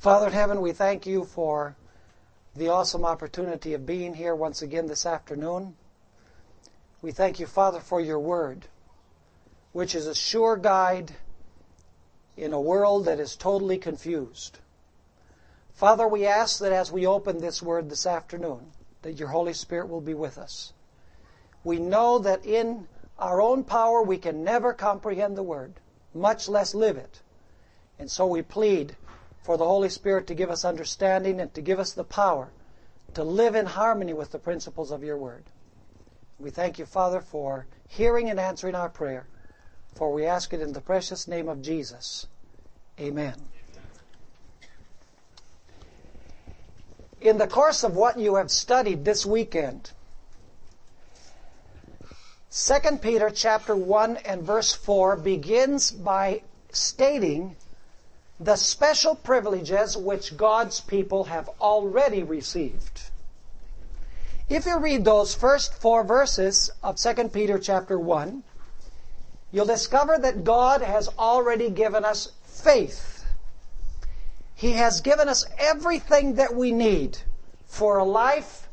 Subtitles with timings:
[0.00, 1.76] Father in heaven, we thank you for
[2.56, 5.76] the awesome opportunity of being here once again this afternoon.
[7.02, 8.66] We thank you, Father, for your word,
[9.72, 11.12] which is a sure guide
[12.34, 14.60] in a world that is totally confused.
[15.74, 18.72] Father, we ask that as we open this word this afternoon,
[19.02, 20.72] that your Holy Spirit will be with us.
[21.62, 22.88] We know that in
[23.18, 25.74] our own power we can never comprehend the word,
[26.14, 27.20] much less live it.
[27.98, 28.96] And so we plead
[29.42, 32.50] for the Holy Spirit to give us understanding and to give us the power
[33.14, 35.44] to live in harmony with the principles of your word.
[36.38, 39.26] We thank you, Father, for hearing and answering our prayer,
[39.94, 42.26] for we ask it in the precious name of Jesus.
[42.98, 43.34] Amen.
[47.20, 49.90] In the course of what you have studied this weekend,
[52.50, 57.56] 2 Peter chapter 1 and verse 4 begins by stating
[58.40, 63.02] the special privileges which God's people have already received.
[64.48, 68.42] If you read those first four verses of 2 Peter chapter 1,
[69.52, 73.26] you'll discover that God has already given us faith.
[74.54, 77.18] He has given us everything that we need
[77.66, 78.68] for a life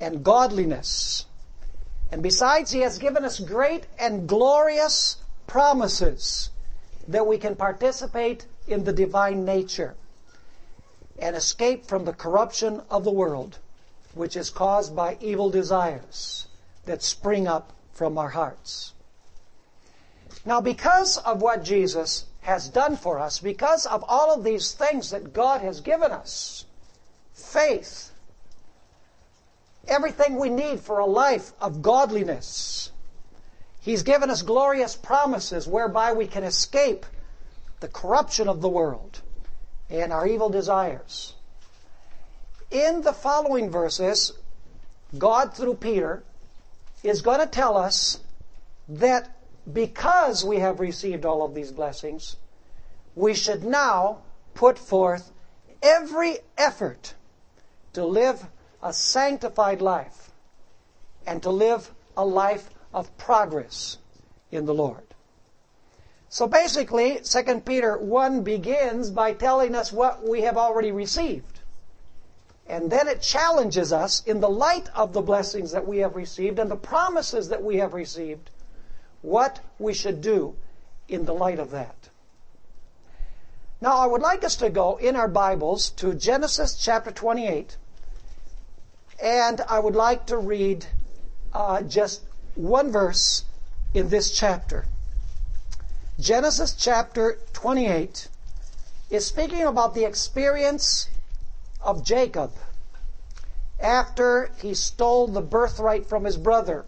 [0.00, 1.26] and godliness.
[2.10, 6.50] And besides, He has given us great and glorious promises
[7.06, 9.94] that we can participate in the divine nature
[11.18, 13.58] and escape from the corruption of the world,
[14.14, 16.48] which is caused by evil desires
[16.86, 18.94] that spring up from our hearts.
[20.44, 25.10] Now, because of what Jesus has done for us, because of all of these things
[25.10, 26.64] that God has given us,
[27.34, 28.10] faith,
[29.86, 32.90] everything we need for a life of godliness,
[33.80, 37.06] He's given us glorious promises whereby we can escape
[37.80, 39.20] the corruption of the world
[39.88, 41.34] and our evil desires.
[42.70, 44.32] In the following verses,
[45.18, 46.22] God through Peter
[47.02, 48.20] is going to tell us
[48.88, 49.36] that
[49.72, 52.36] because we have received all of these blessings,
[53.14, 54.18] we should now
[54.54, 55.32] put forth
[55.82, 57.14] every effort
[57.92, 58.46] to live
[58.82, 60.30] a sanctified life
[61.26, 63.98] and to live a life of progress
[64.50, 65.09] in the Lord.
[66.32, 71.58] So basically, 2 Peter 1 begins by telling us what we have already received.
[72.68, 76.60] And then it challenges us in the light of the blessings that we have received
[76.60, 78.48] and the promises that we have received,
[79.22, 80.54] what we should do
[81.08, 81.96] in the light of that.
[83.80, 87.76] Now, I would like us to go in our Bibles to Genesis chapter 28,
[89.20, 90.86] and I would like to read
[91.52, 92.20] uh, just
[92.54, 93.44] one verse
[93.94, 94.86] in this chapter.
[96.20, 98.28] Genesis chapter 28
[99.08, 101.08] is speaking about the experience
[101.80, 102.52] of Jacob
[103.80, 106.84] after he stole the birthright from his brother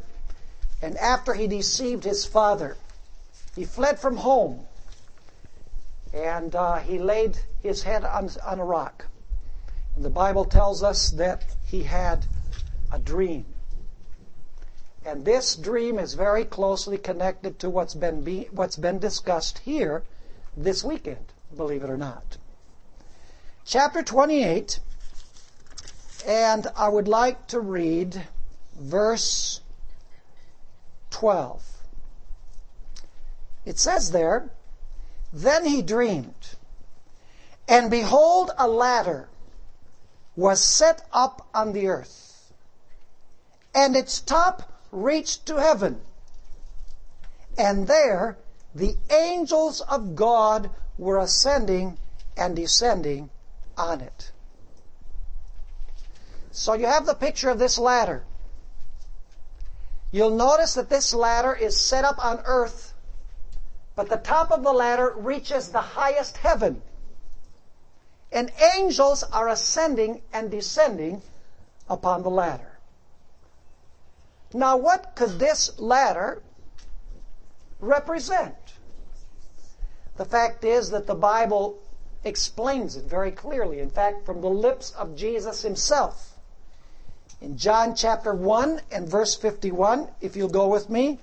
[0.82, 2.76] and after he deceived his father.
[3.56, 4.66] He fled from home
[6.12, 9.06] and uh, he laid his head on, on a rock.
[9.97, 12.26] And the Bible tells us that he had
[12.93, 13.47] a dream.
[15.04, 20.04] And this dream is very closely connected to what's been, be, what's been discussed here
[20.56, 22.36] this weekend, believe it or not.
[23.64, 24.78] Chapter 28,
[26.26, 28.26] and I would like to read
[28.78, 29.60] verse
[31.10, 31.62] 12.
[33.64, 34.50] It says there,
[35.32, 36.56] Then he dreamed,
[37.69, 39.28] and behold, a ladder
[40.36, 42.52] was set up on the earth,
[43.74, 46.00] and its top reached to heaven.
[47.58, 48.36] And there
[48.75, 51.98] the angels of God were ascending
[52.36, 53.31] and descending
[53.76, 54.31] on it.
[56.50, 58.25] So you have the picture of this ladder.
[60.10, 62.92] You'll notice that this ladder is set up on earth,
[63.97, 66.82] but the top of the ladder reaches the highest heaven.
[68.31, 71.22] And angels are ascending and descending
[71.88, 72.71] upon the ladder.
[74.54, 76.43] Now, what could this ladder
[77.81, 78.54] represent?
[80.16, 81.78] The fact is that the Bible
[82.25, 83.81] explains it very clearly.
[83.81, 86.34] In fact, from the lips of Jesus himself.
[87.40, 91.19] In John chapter 1 and verse 51, if you'll go with me,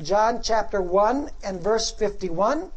[0.00, 2.70] John chapter 1 and verse 51,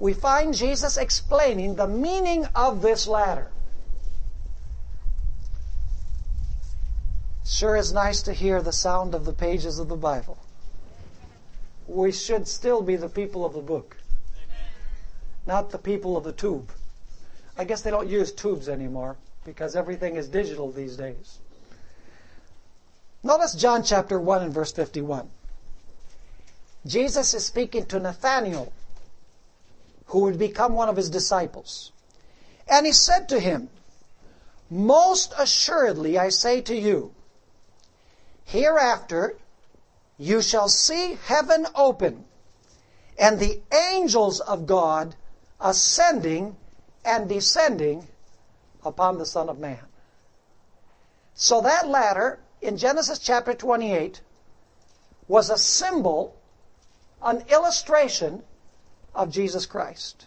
[0.00, 3.52] we find Jesus explaining the meaning of this ladder.
[7.44, 10.38] Sure is nice to hear the sound of the pages of the Bible.
[11.88, 13.96] We should still be the people of the book,
[15.46, 16.70] not the people of the tube.
[17.58, 21.38] I guess they don't use tubes anymore because everything is digital these days.
[23.24, 25.28] Notice John chapter 1 and verse 51.
[26.86, 28.72] Jesus is speaking to Nathanael,
[30.06, 31.92] who would become one of his disciples.
[32.68, 33.68] And he said to him,
[34.70, 37.12] Most assuredly I say to you,
[38.44, 39.36] hereafter
[40.18, 42.24] you shall see heaven open
[43.18, 43.60] and the
[43.92, 45.14] angels of God
[45.60, 46.56] ascending
[47.04, 48.06] and descending
[48.84, 49.78] upon the Son of Man.
[51.34, 54.20] So that ladder in Genesis chapter 28
[55.28, 56.36] was a symbol,
[57.22, 58.42] an illustration
[59.14, 60.26] of Jesus Christ.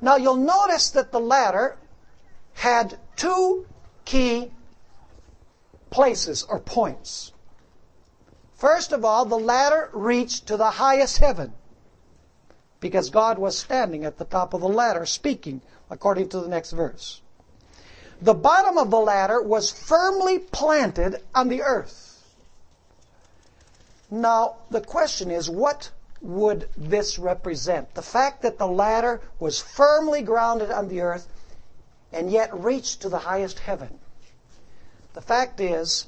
[0.00, 1.78] Now you'll notice that the ladder
[2.54, 3.66] had two
[4.04, 4.50] key
[5.92, 7.32] places or points.
[8.56, 11.52] First of all, the ladder reached to the highest heaven
[12.80, 16.72] because God was standing at the top of the ladder speaking, according to the next
[16.72, 17.20] verse.
[18.20, 22.24] The bottom of the ladder was firmly planted on the earth.
[24.10, 25.90] Now, the question is, what
[26.20, 27.94] would this represent?
[27.94, 31.26] The fact that the ladder was firmly grounded on the earth
[32.12, 33.98] and yet reached to the highest heaven.
[35.14, 36.06] The fact is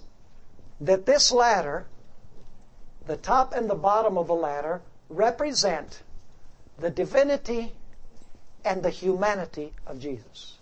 [0.81, 1.87] that this ladder,
[3.07, 6.03] the top and the bottom of the ladder, represent
[6.79, 7.75] the divinity
[8.65, 10.59] and the humanity of Jesus.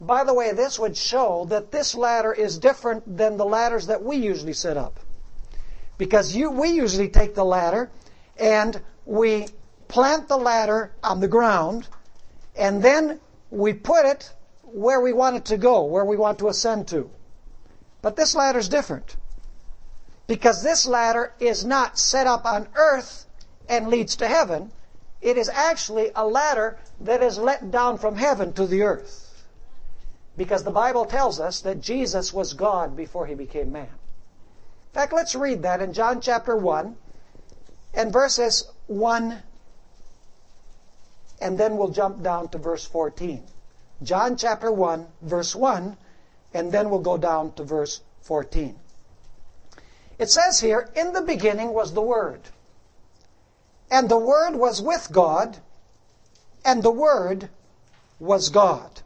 [0.00, 4.02] By the way, this would show that this ladder is different than the ladders that
[4.02, 5.00] we usually set up.
[5.98, 7.90] Because you, we usually take the ladder
[8.38, 9.48] and we
[9.88, 11.88] plant the ladder on the ground
[12.54, 13.20] and then
[13.50, 14.32] we put it
[14.76, 17.08] where we want it to go, where we want to ascend to.
[18.02, 19.16] But this ladder is different.
[20.26, 23.24] Because this ladder is not set up on earth
[23.70, 24.70] and leads to heaven,
[25.22, 29.46] it is actually a ladder that is let down from heaven to the earth.
[30.36, 33.84] Because the Bible tells us that Jesus was God before he became man.
[33.84, 36.94] In fact, let's read that in John chapter 1
[37.94, 39.42] and verses 1
[41.40, 43.42] and then we'll jump down to verse 14.
[44.02, 45.96] John chapter 1 verse 1
[46.54, 48.78] and then we'll go down to verse 14.
[50.18, 52.40] It says here, in the beginning was the Word
[53.90, 55.58] and the Word was with God,
[56.64, 57.48] and the Word
[58.18, 59.02] was God.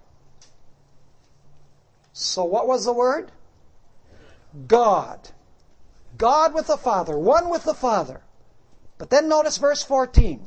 [2.12, 3.30] So what was the Word?
[4.66, 5.28] God.
[6.16, 8.20] God with the Father, one with the Father.
[8.98, 10.44] But then notice verse 14.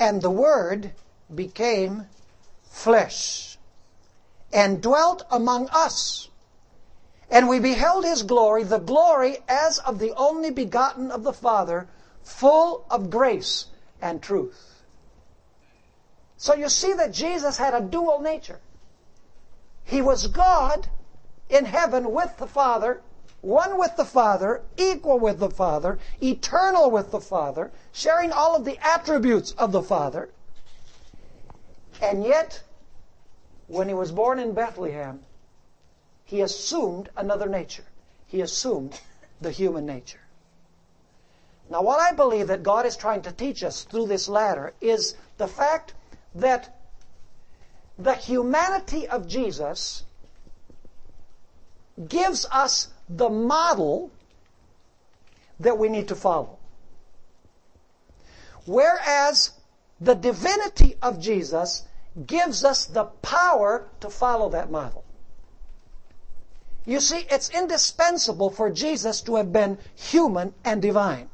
[0.00, 0.92] And the Word
[1.32, 2.06] became
[2.78, 3.58] flesh
[4.52, 6.28] and dwelt among us.
[7.30, 11.88] And we beheld His glory, the glory as of the only begotten of the Father,
[12.22, 13.66] full of grace
[14.00, 14.82] and truth.
[16.36, 18.60] So you see that Jesus had a dual nature.
[19.84, 20.86] He was God
[21.50, 23.02] in heaven with the Father,
[23.40, 28.64] one with the Father, equal with the Father, eternal with the Father, sharing all of
[28.64, 30.30] the attributes of the Father.
[32.00, 32.62] And yet,
[33.68, 35.20] when he was born in Bethlehem,
[36.24, 37.84] he assumed another nature.
[38.26, 39.00] He assumed
[39.40, 40.20] the human nature.
[41.70, 45.14] Now, what I believe that God is trying to teach us through this ladder is
[45.36, 45.94] the fact
[46.34, 46.80] that
[47.98, 50.04] the humanity of Jesus
[52.08, 54.10] gives us the model
[55.60, 56.58] that we need to follow.
[58.66, 59.50] Whereas
[60.00, 61.82] the divinity of Jesus
[62.26, 65.04] gives us the power to follow that model.
[66.84, 71.28] You see, it's indispensable for Jesus to have been human and divine.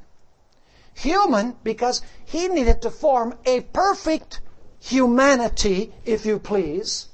[0.95, 4.41] Human because he needed to form a perfect
[4.81, 7.07] humanity, if you please,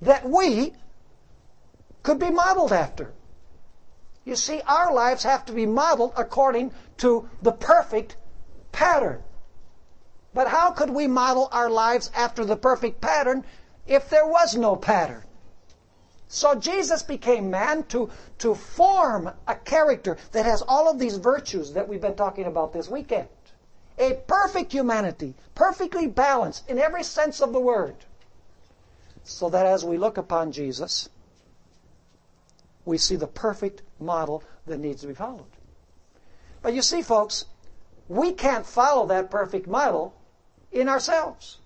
[0.00, 0.72] that we
[2.02, 3.12] could be modeled after.
[4.24, 8.16] You see, our lives have to be modeled according to the perfect
[8.70, 9.22] pattern.
[10.34, 13.44] But how could we model our lives after the perfect pattern
[13.86, 15.24] if there was no pattern?
[16.28, 18.08] So Jesus became man to,
[18.38, 22.72] to form a character that has all of these virtues that we've been talking about
[22.72, 23.28] this weekend.
[23.98, 27.96] A perfect humanity, perfectly balanced in every sense of the word.
[29.24, 31.10] So that as we look upon Jesus,
[32.86, 35.44] we see the perfect model that needs to be followed.
[36.62, 37.44] But you see, folks,
[38.08, 40.14] we can't follow that perfect model
[40.72, 41.58] in ourselves,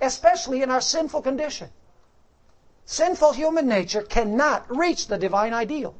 [0.00, 1.68] especially in our sinful condition.
[2.86, 5.94] Sinful human nature cannot reach the divine ideal.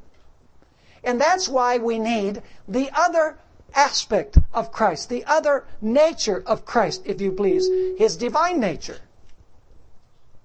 [1.03, 3.37] And that's why we need the other
[3.73, 7.67] aspect of Christ, the other nature of Christ, if you please,
[7.97, 8.99] His divine nature.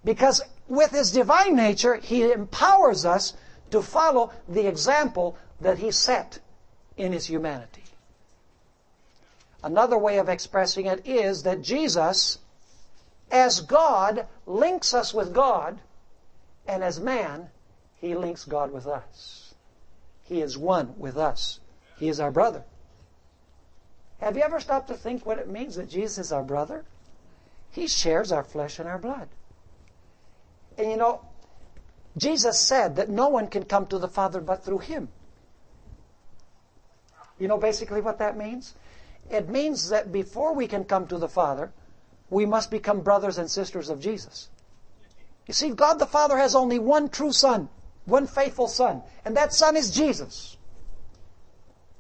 [0.05, 3.35] Because with His divine nature, He empowers us
[3.71, 6.39] to follow the example that He set
[6.97, 7.83] in His humanity.
[9.67, 12.39] Another way of expressing it is that Jesus,
[13.33, 15.81] as God, links us with God,
[16.69, 17.49] and as man,
[17.97, 19.55] He links God with us.
[20.23, 21.59] He is one with us.
[21.99, 22.63] He is our brother.
[24.21, 26.85] Have you ever stopped to think what it means that Jesus is our brother?
[27.73, 29.27] He shares our flesh and our blood.
[30.79, 31.23] And you know,
[32.17, 35.09] Jesus said that no one can come to the Father but through Him.
[37.41, 38.73] You know basically what that means?
[39.31, 41.73] It means that before we can come to the Father,
[42.31, 44.49] we must become brothers and sisters of Jesus.
[45.47, 47.69] You see, God the Father has only one true Son,
[48.05, 50.57] one faithful Son, and that Son is Jesus.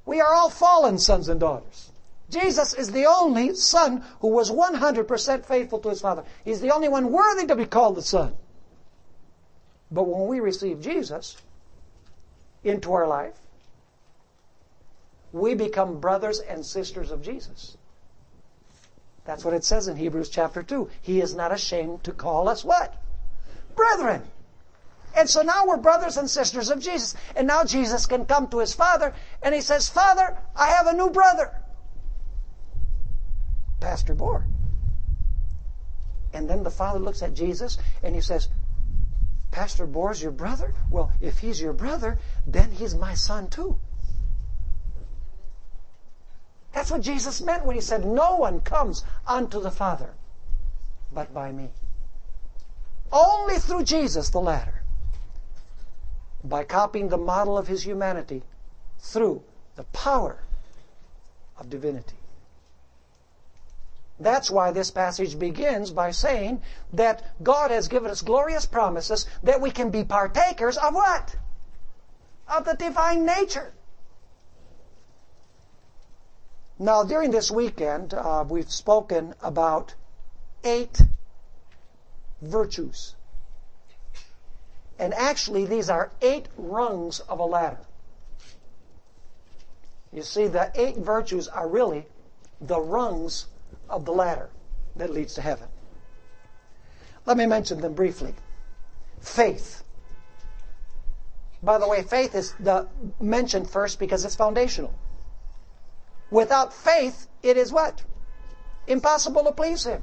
[0.04, 1.90] We are all fallen sons and daughters.
[2.30, 6.24] Jesus is the only Son who was 100% faithful to His Father.
[6.44, 8.34] He's the only one worthy to be called the Son.
[9.90, 11.36] But when we receive Jesus
[12.64, 13.34] into our life,
[15.36, 17.76] we become brothers and sisters of Jesus.
[19.24, 20.88] That's what it says in Hebrews chapter 2.
[21.02, 22.94] He is not ashamed to call us what?
[23.74, 24.22] Brethren.
[25.16, 27.14] And so now we're brothers and sisters of Jesus.
[27.34, 30.92] And now Jesus can come to his Father and he says, Father, I have a
[30.92, 31.52] new brother.
[33.80, 34.44] Pastor Bohr.
[36.32, 38.48] And then the Father looks at Jesus and he says,
[39.50, 40.74] Pastor Bohr's your brother?
[40.90, 43.80] Well, if he's your brother, then he's my son too.
[46.86, 50.14] That's what Jesus meant when he said, No one comes unto the Father
[51.12, 51.70] but by me.
[53.10, 54.84] Only through Jesus, the ladder.
[56.44, 58.44] By copying the model of his humanity
[59.00, 59.42] through
[59.74, 60.38] the power
[61.58, 62.18] of divinity.
[64.20, 66.62] That's why this passage begins by saying
[66.92, 71.34] that God has given us glorious promises that we can be partakers of what?
[72.46, 73.72] Of the divine nature.
[76.78, 79.94] Now, during this weekend, uh, we've spoken about
[80.62, 81.00] eight
[82.42, 83.14] virtues.
[84.98, 87.78] And actually, these are eight rungs of a ladder.
[90.12, 92.06] You see, the eight virtues are really
[92.60, 93.46] the rungs
[93.88, 94.50] of the ladder
[94.96, 95.68] that leads to heaven.
[97.26, 98.34] Let me mention them briefly.
[99.20, 99.82] Faith.
[101.62, 102.86] By the way, faith is the,
[103.20, 104.94] mentioned first because it's foundational.
[106.30, 108.02] Without faith, it is what?
[108.86, 110.02] Impossible to please Him.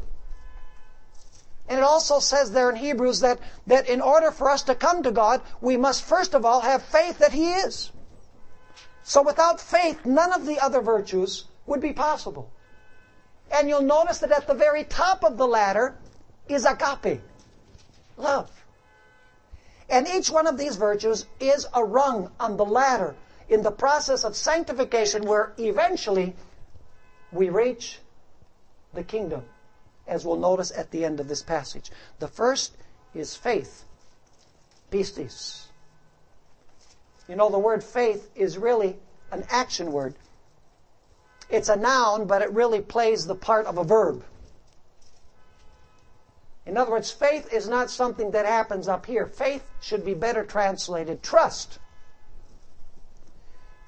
[1.68, 5.04] And it also says there in Hebrews that, that in order for us to come
[5.04, 7.92] to God, we must first of all have faith that He is.
[9.04, 12.52] So without faith, none of the other virtues would be possible.
[13.52, 15.96] And you'll notice that at the very top of the ladder
[16.48, 17.22] is agape,
[18.18, 18.50] love.
[19.90, 23.16] And each one of these virtues is a rung on the ladder
[23.50, 26.36] in the process of sanctification where eventually
[27.32, 28.00] we reach
[28.94, 29.44] the kingdom,
[30.08, 31.92] as we'll notice at the end of this passage.
[32.20, 32.76] The first
[33.14, 33.84] is faith,
[34.92, 35.66] pistis.
[37.28, 38.98] You know, the word faith is really
[39.32, 40.16] an action word.
[41.50, 44.24] It's a noun, but it really plays the part of a verb.
[46.66, 49.26] In other words, faith is not something that happens up here.
[49.26, 51.80] Faith should be better translated trust.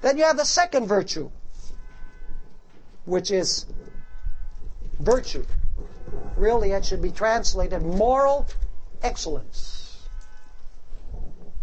[0.02, 1.32] Then you have the second virtue,
[3.06, 3.66] which is
[5.00, 5.46] virtue.
[6.36, 8.48] Really, it should be translated moral
[9.02, 10.08] excellence.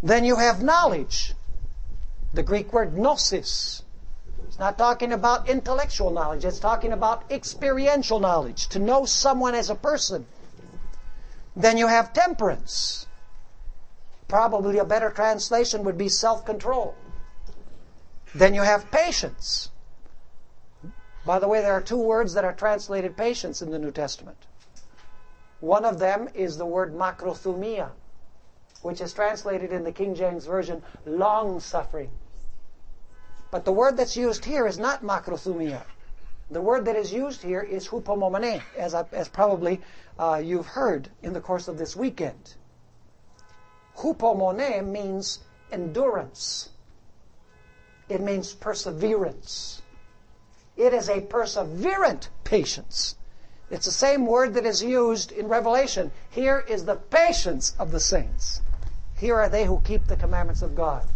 [0.03, 1.35] Then you have knowledge.
[2.35, 3.83] The Greek word gnosis.
[4.49, 9.71] It's not talking about intellectual knowledge, it's talking about experiential knowledge, to know someone as
[9.71, 10.27] a person.
[11.57, 13.07] Then you have temperance.
[14.29, 16.95] Probably a better translation would be self control.
[18.35, 19.71] Then you have patience.
[21.25, 24.39] By the way, there are two words that are translated patience in the New Testament.
[25.61, 27.91] One of them is the word makrothumia,
[28.83, 32.11] which is translated in the King James Version long suffering.
[33.53, 35.83] But the word that's used here is not makrothumia.
[36.51, 39.81] The word that is used here is hupomone, as, I, as probably
[40.19, 42.55] uh, you've heard in the course of this weekend.
[43.97, 45.39] Hupomone means
[45.71, 46.71] endurance.
[48.13, 49.81] It means perseverance.
[50.77, 53.17] It is a perseverant patience.
[53.71, 56.13] It's the same word that is used in Revelation.
[56.29, 58.61] Here is the patience of the saints.
[59.17, 61.09] Here are they who keep the commandments of God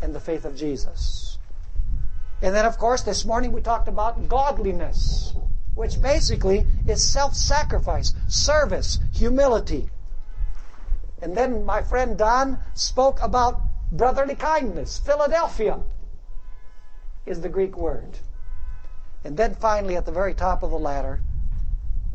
[0.00, 1.38] and the faith of Jesus.
[2.40, 5.34] And then, of course, this morning we talked about godliness,
[5.74, 9.90] which basically is self sacrifice, service, humility.
[11.20, 13.60] And then my friend Don spoke about
[13.90, 14.98] brotherly kindness.
[14.98, 15.80] Philadelphia
[17.26, 18.18] is the Greek word.
[19.24, 21.20] And then finally, at the very top of the ladder,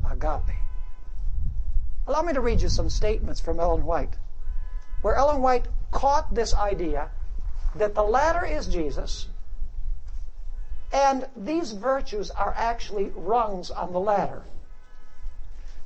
[0.10, 0.56] agape.
[2.08, 4.16] Allow me to read you some statements from Ellen White,
[5.02, 7.10] where Ellen White caught this idea
[7.76, 9.28] that the ladder is Jesus,
[10.92, 14.44] and these virtues are actually rungs on the ladder.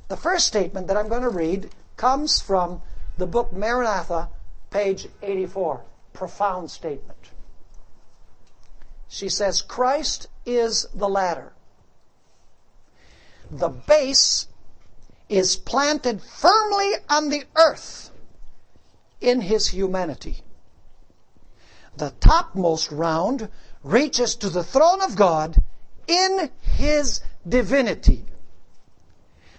[0.08, 2.82] The first statement that I'm going to read comes from
[3.18, 4.28] the book Maranatha,
[4.70, 5.80] page 84.
[6.12, 7.31] Profound statement.
[9.12, 11.52] She says, Christ is the ladder.
[13.50, 14.46] The base
[15.28, 18.10] is planted firmly on the earth
[19.20, 20.40] in his humanity.
[21.94, 23.50] The topmost round
[23.82, 25.62] reaches to the throne of God
[26.06, 28.24] in his divinity.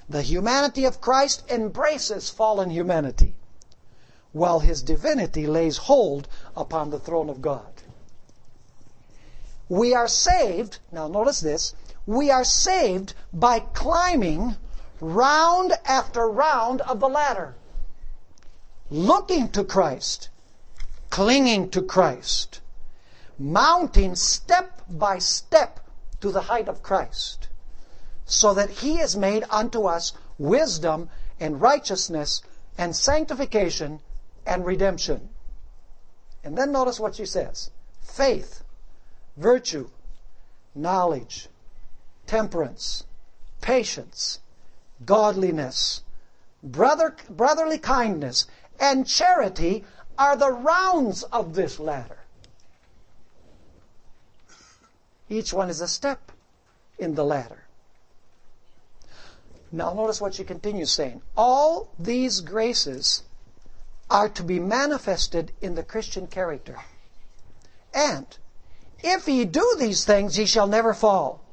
[0.10, 3.36] The humanity of Christ embraces fallen humanity,
[4.32, 7.73] while his divinity lays hold upon the throne of God.
[9.74, 11.74] We are saved, now notice this,
[12.06, 14.56] we are saved by climbing
[15.02, 17.56] round after round of the ladder,
[18.92, 20.30] looking to Christ,
[21.10, 22.62] clinging to Christ,
[23.40, 25.80] mounting step by step
[26.22, 27.48] to the height of Christ,
[28.26, 32.44] so that He is made unto us wisdom and righteousness
[32.78, 34.02] and sanctification
[34.46, 35.30] and redemption.
[36.44, 37.72] And then notice what she says.
[38.04, 38.63] Faith,
[39.38, 39.90] virtue,
[40.76, 41.48] knowledge,
[42.28, 43.04] temperance,
[43.62, 44.40] patience,
[45.06, 46.02] godliness,
[46.62, 48.48] brother, brotherly kindness,
[48.80, 49.84] and charity
[50.18, 52.20] are the rounds of this ladder.
[55.30, 56.32] Each one is a step
[57.00, 57.64] in the ladder.
[59.72, 61.22] Now notice what she continues saying.
[61.36, 63.24] All these graces
[64.10, 66.78] are to be manifested in the Christian character.
[67.94, 68.38] And
[69.04, 71.44] if ye do these things, ye shall never fall.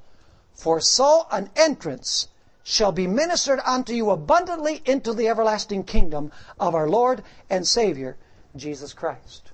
[0.54, 2.28] For so an entrance
[2.62, 8.16] shall be ministered unto you abundantly into the everlasting kingdom of our Lord and Savior,
[8.54, 9.50] Jesus Christ.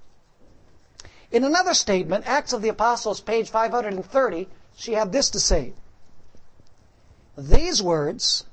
[1.31, 5.73] In another statement, Acts of the Apostles, page 530, she had this to say.
[7.37, 8.45] These words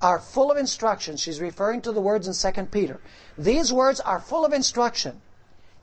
[0.00, 1.16] are full of instruction.
[1.16, 3.00] She's referring to the words in 2 Peter.
[3.36, 5.20] These words are full of instruction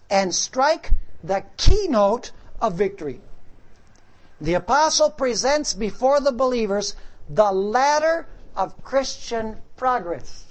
[0.10, 0.92] and strike
[1.24, 3.22] the keynote of victory.
[4.40, 6.96] The apostle presents before the believers
[7.30, 10.46] the ladder of Christian progress.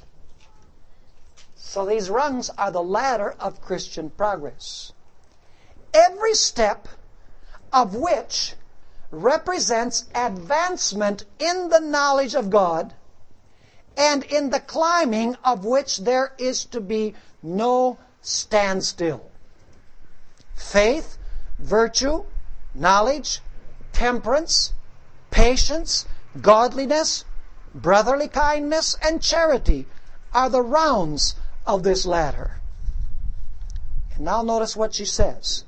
[1.55, 4.93] So these rungs are the ladder of Christian progress.
[5.93, 6.89] Every step
[7.73, 8.55] of which
[9.11, 12.95] represents advancement in the knowledge of God
[13.97, 19.31] and in the climbing of which there is to be no standstill.
[20.55, 21.19] Faith,
[21.59, 22.25] virtue,
[22.75, 23.41] knowledge,
[23.93, 24.73] temperance,
[25.31, 26.07] patience,
[26.41, 27.25] godliness,
[27.75, 29.87] brotherly kindness, and charity
[30.33, 31.35] are the rounds
[31.67, 32.61] of this ladder.
[34.15, 35.65] And now notice what she says.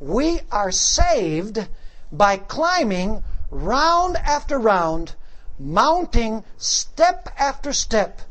[0.00, 1.68] We are saved
[2.10, 5.14] by climbing round after round,
[5.58, 8.22] mounting step after step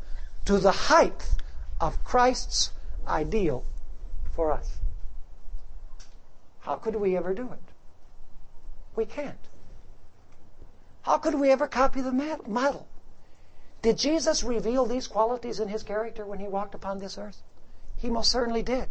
[0.44, 1.30] to the height
[1.80, 2.72] of Christ's
[3.06, 3.64] ideal
[4.34, 4.81] for us.
[6.62, 7.72] How could we ever do it?
[8.96, 9.38] We can't.
[11.02, 12.12] How could we ever copy the
[12.46, 12.86] model?
[13.82, 17.42] Did Jesus reveal these qualities in his character when he walked upon this earth?
[17.96, 18.88] He most certainly did.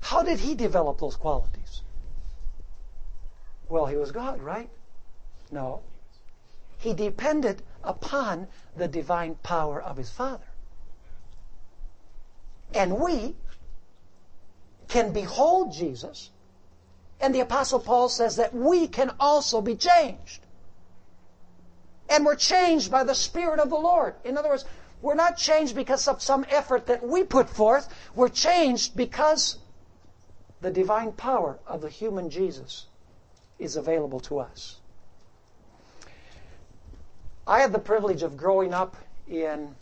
[0.00, 1.80] How did he develop those qualities?
[3.70, 4.68] Well, he was God, right?
[5.50, 5.80] No.
[6.78, 10.44] He depended upon the divine power of his Father.
[12.74, 13.34] And we
[14.88, 16.30] can behold Jesus
[17.22, 20.40] and the Apostle Paul says that we can also be changed.
[22.10, 24.16] And we're changed by the Spirit of the Lord.
[24.24, 24.64] In other words,
[25.00, 27.88] we're not changed because of some effort that we put forth.
[28.16, 29.58] We're changed because
[30.60, 32.86] the divine power of the human Jesus
[33.58, 34.78] is available to us.
[37.46, 38.96] I had the privilege of growing up
[39.28, 39.74] in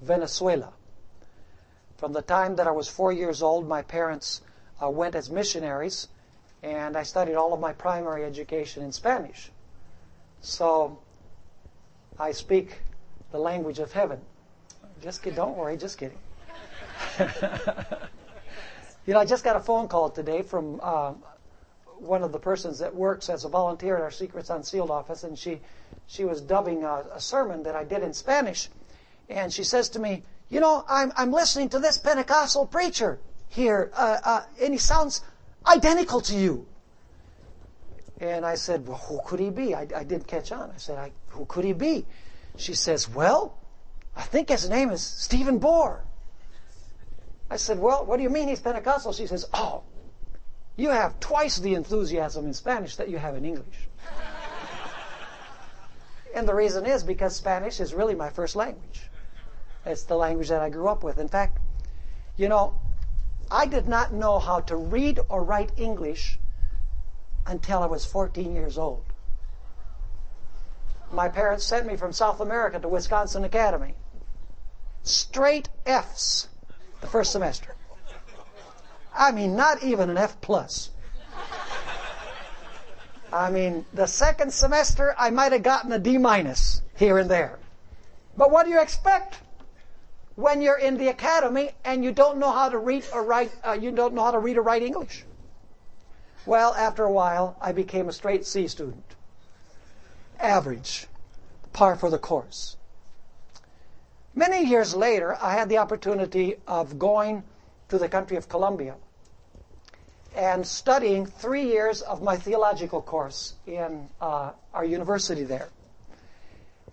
[0.00, 0.72] Venezuela.
[1.98, 4.40] From the time that I was four years old, my parents
[4.82, 6.08] uh, went as missionaries,
[6.62, 9.50] and I studied all of my primary education in Spanish.
[10.40, 10.98] So
[12.18, 12.78] I speak
[13.32, 14.20] the language of heaven.
[15.02, 15.36] Just kidding.
[15.36, 15.76] Don't worry.
[15.76, 16.18] Just kidding.
[19.06, 21.14] you know, I just got a phone call today from uh,
[21.98, 25.38] one of the persons that works as a volunteer at our Secrets Unsealed office, and
[25.38, 25.60] she
[26.06, 28.68] she was dubbing a, a sermon that I did in Spanish,
[29.28, 33.90] and she says to me, you know, I'm, I'm listening to this Pentecostal preacher here,
[33.94, 35.22] uh, uh, and he sounds
[35.66, 36.66] identical to you.
[38.20, 39.74] And I said, well, who could he be?
[39.74, 40.70] I, I didn't catch on.
[40.70, 42.06] I said, I, who could he be?
[42.56, 43.58] She says, well,
[44.16, 46.00] I think his name is Stephen Bohr.
[47.50, 49.12] I said, well, what do you mean he's Pentecostal?
[49.12, 49.82] She says, oh,
[50.76, 53.88] you have twice the enthusiasm in Spanish that you have in English.
[56.34, 59.02] and the reason is because Spanish is really my first language.
[59.84, 61.18] It's the language that I grew up with.
[61.18, 61.58] In fact,
[62.36, 62.74] you know,
[63.50, 66.38] I did not know how to read or write English
[67.46, 69.04] until I was 14 years old.
[71.10, 73.94] My parents sent me from South America to Wisconsin Academy.
[75.02, 76.48] Straight F's
[77.00, 77.74] the first semester.
[79.12, 80.90] I mean, not even an F plus.
[83.32, 87.58] I mean, the second semester, I might have gotten a D minus here and there.
[88.36, 89.38] But what do you expect
[90.40, 93.52] when you're in the academy and you don't know how to read or write?
[93.64, 95.24] Uh, you don't know how to read or write English.
[96.46, 99.04] Well, after a while, I became a straight C student.
[100.38, 101.06] Average,
[101.72, 102.76] par for the course.
[104.34, 107.42] Many years later, I had the opportunity of going
[107.88, 108.94] to the country of Colombia
[110.34, 115.68] and studying three years of my theological course in uh, our university there.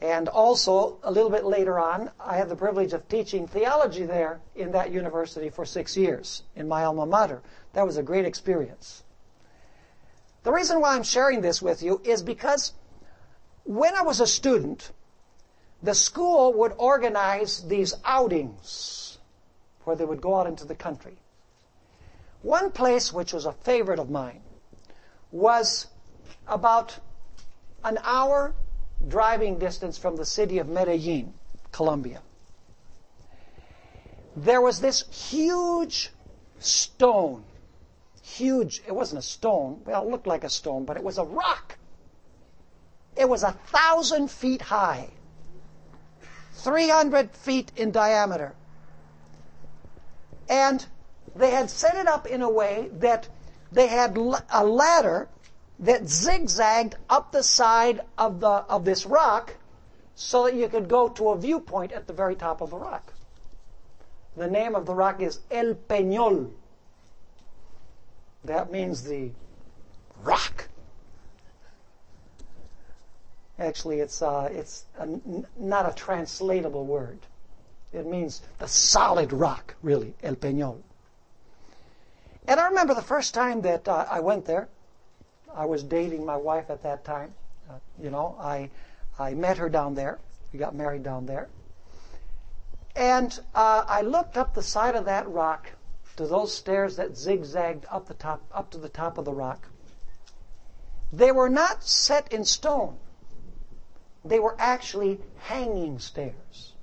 [0.02, 4.42] And also, a little bit later on, I had the privilege of teaching theology there
[4.56, 7.42] in that university for six years in my alma mater.
[7.74, 9.04] That was a great experience.
[10.44, 12.74] The reason why I'm sharing this with you is because
[13.64, 14.92] when I was a student,
[15.82, 19.18] the school would organize these outings
[19.84, 21.18] where they would go out into the country.
[22.44, 24.42] One place which was a favorite of mine
[25.32, 25.88] was
[26.48, 27.00] about
[27.84, 28.54] an hour
[29.06, 31.34] driving distance from the city of Medellin,
[31.72, 32.22] Colombia.
[34.36, 36.12] There was this huge
[36.60, 37.44] stone.
[38.22, 39.82] Huge, it wasn't a stone.
[39.86, 41.78] Well, it looked like a stone, but it was a rock.
[43.16, 45.10] It was a thousand feet high.
[46.54, 48.54] 300 feet in diameter.
[50.50, 50.86] And
[51.36, 53.28] they had set it up in a way that
[53.72, 55.30] they had a ladder
[55.80, 59.56] that zigzagged up the side of the of this rock
[60.16, 63.14] so that you could go to a viewpoint at the very top of the rock.
[64.36, 66.52] The name of the rock is El Peñol.
[68.44, 69.32] That means the
[70.24, 70.70] rock.
[73.60, 77.20] Actually, it's, uh, it's a, n- not a translatable word.
[77.92, 80.82] It means the solid rock, really, El Peñol.
[82.48, 84.70] And I remember the first time that uh, I went there.
[85.58, 87.34] I was dating my wife at that time.
[87.68, 88.70] Uh, you know, I,
[89.18, 90.20] I met her down there.
[90.54, 91.50] We got married down there.
[92.96, 95.72] And uh, I looked up the side of that rock
[96.18, 99.68] to those stairs that zigzagged up the top, up to the top of the rock.
[101.12, 102.98] They were not set in stone.
[104.24, 106.74] They were actually hanging stairs.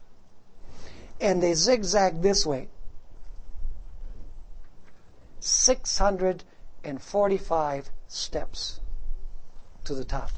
[1.21, 2.67] And they zigzagged this way
[5.39, 8.81] 645 steps
[9.85, 10.31] to the top.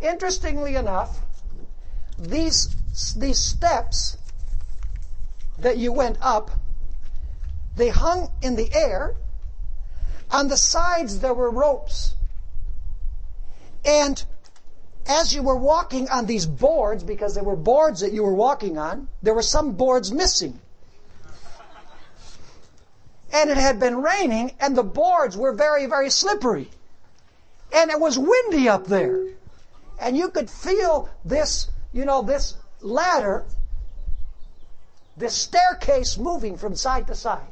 [0.00, 1.20] Interestingly enough,
[2.18, 4.18] these, these steps
[5.58, 6.50] that you went up,
[7.76, 9.14] they hung in the air.
[10.30, 12.14] On the sides, there were ropes.
[13.84, 14.22] And
[15.06, 18.78] as you were walking on these boards, because there were boards that you were walking
[18.78, 20.60] on, there were some boards missing.
[23.34, 26.70] And it had been raining, and the boards were very, very slippery.
[27.74, 29.26] And it was windy up there.
[30.00, 33.44] And you could feel this, you know, this ladder,
[35.16, 37.46] this staircase moving from side to side.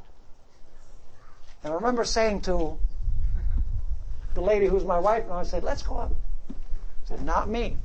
[1.64, 2.78] And I remember saying to
[4.34, 6.12] the lady who's my wife now, I said, let's go up
[7.12, 7.76] said, Not me.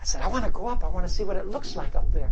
[0.00, 0.84] I said, I want to go up.
[0.84, 2.30] I want to see what it looks like up there.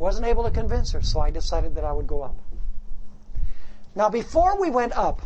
[0.00, 2.34] Wasn't able to convince her, so I decided that I would go up.
[3.94, 5.20] Now, before we went up,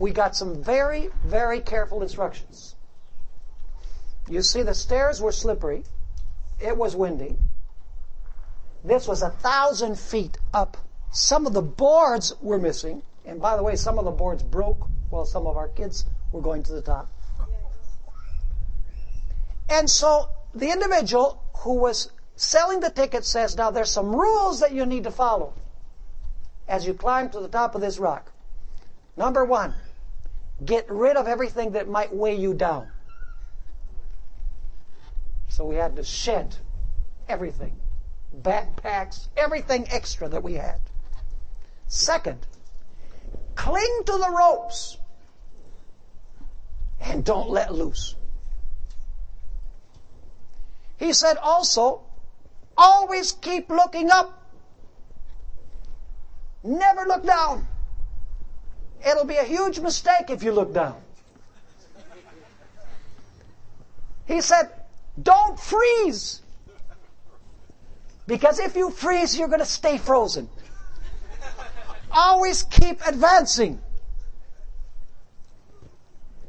[0.00, 2.74] we got some very, very careful instructions.
[4.28, 5.84] You see, the stairs were slippery.
[6.58, 7.36] It was windy.
[8.82, 10.76] This was a thousand feet up.
[11.12, 13.02] Some of the boards were missing.
[13.24, 16.40] And by the way, some of the boards broke while some of our kids were
[16.40, 17.08] going to the top.
[19.68, 24.72] And so the individual who was selling the ticket says, now there's some rules that
[24.72, 25.52] you need to follow
[26.66, 28.32] as you climb to the top of this rock.
[29.14, 29.74] Number one,
[30.64, 32.88] get rid of everything that might weigh you down.
[35.48, 36.56] So we had to shed
[37.28, 37.76] everything.
[38.40, 40.80] Backpacks, everything extra that we had.
[41.88, 42.46] Second,
[43.54, 44.96] cling to the ropes
[47.00, 48.14] and don't let loose.
[50.96, 52.02] He said also,
[52.80, 54.42] always keep looking up.
[56.64, 57.66] Never look down.
[59.06, 60.96] It'll be a huge mistake if you look down.
[64.26, 64.70] He said,
[65.22, 66.40] don't freeze.
[68.26, 70.48] Because if you freeze, you're going to stay frozen.
[72.12, 73.80] Always keep advancing.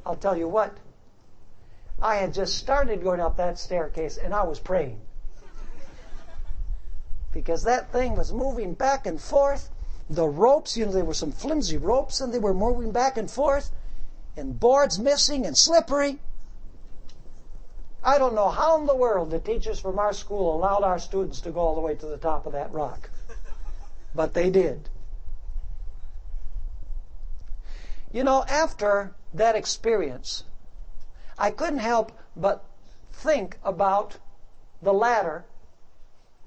[0.05, 0.75] I'll tell you what,
[2.01, 4.99] I had just started going up that staircase and I was praying.
[7.31, 9.69] Because that thing was moving back and forth.
[10.09, 13.31] The ropes, you know, there were some flimsy ropes and they were moving back and
[13.31, 13.71] forth
[14.35, 16.19] and boards missing and slippery.
[18.03, 21.39] I don't know how in the world the teachers from our school allowed our students
[21.41, 23.09] to go all the way to the top of that rock.
[24.15, 24.89] But they did.
[28.11, 30.43] You know, after that experience,
[31.37, 32.65] I couldn't help but
[33.13, 34.17] think about
[34.81, 35.45] the ladder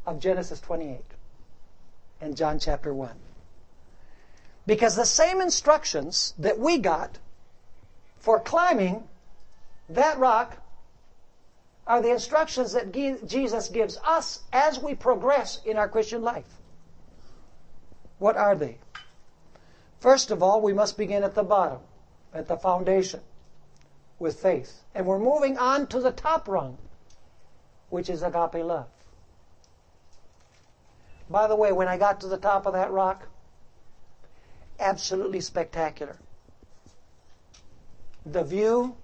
[0.07, 1.01] of Genesis 28
[2.21, 3.11] and John chapter 1.
[4.67, 7.19] Because the same instructions that we got
[8.19, 9.05] for climbing
[9.91, 10.57] that rock
[11.87, 16.49] are the instructions that Jesus gives us as we progress in our Christian life.
[18.19, 18.79] What are they?
[20.01, 21.81] First of all, we must begin at the bottom,
[22.33, 23.21] at the foundation,
[24.19, 24.83] with faith.
[24.95, 26.79] And we're moving on to the top rung,
[27.91, 28.87] which is agape love.
[31.29, 33.29] By the way, when I got to the top of that rock,
[34.79, 36.17] absolutely spectacular.
[38.27, 38.97] The view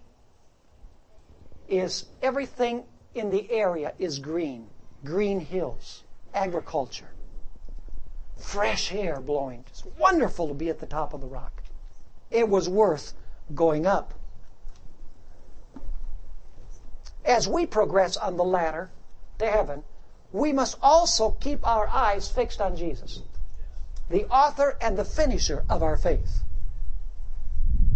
[1.68, 4.68] is everything in the area is green.
[5.04, 6.04] Green hills,
[6.34, 7.10] agriculture,
[8.36, 9.64] fresh air blowing.
[9.68, 11.62] It's wonderful to be at the top of the rock.
[12.30, 13.14] It was worth
[13.54, 14.14] going up.
[17.24, 18.90] As we progress on the ladder
[19.38, 19.84] to heaven,
[20.32, 23.20] we must also keep our eyes fixed on Jesus,
[24.08, 26.42] the author and the finisher of our faith.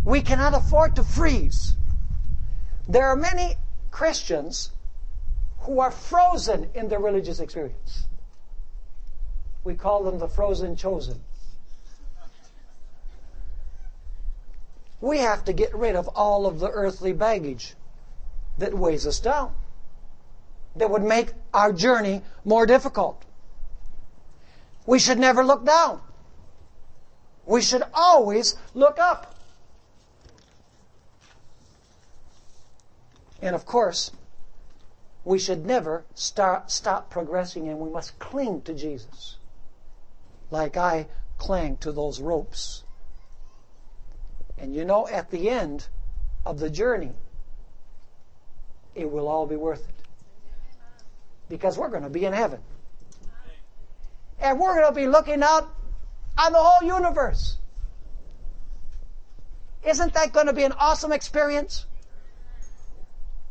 [0.04, 1.76] We cannot afford to freeze.
[2.88, 3.56] There are many
[3.90, 4.70] Christians
[5.60, 8.06] who are frozen in their religious experience.
[9.62, 11.20] We call them the frozen chosen.
[15.00, 17.74] We have to get rid of all of the earthly baggage
[18.58, 19.54] that weighs us down,
[20.76, 23.24] that would make our journey more difficult.
[24.87, 26.00] We should never look down.
[27.46, 29.34] We should always look up.
[33.40, 34.10] And of course,
[35.24, 39.37] we should never start, stop progressing and we must cling to Jesus.
[40.50, 41.06] Like I
[41.38, 42.84] cling to those ropes.
[44.56, 45.88] And you know, at the end
[46.46, 47.12] of the journey,
[48.94, 50.03] it will all be worth it.
[51.48, 52.61] Because we're going to be in heaven.
[54.40, 55.68] And we're going to be looking out
[56.38, 57.59] on the whole universe.
[59.85, 61.87] Isn't that going to be an awesome experience?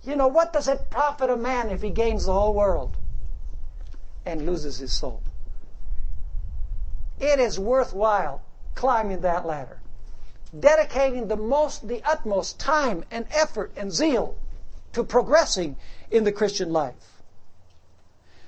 [0.03, 2.97] You know, what does it profit a man if he gains the whole world
[4.25, 5.21] and loses his soul?
[7.19, 8.41] It is worthwhile
[8.75, 9.79] climbing that ladder,
[10.59, 14.35] dedicating the most, the utmost time and effort and zeal
[14.93, 15.77] to progressing
[16.11, 17.12] in the Christian life.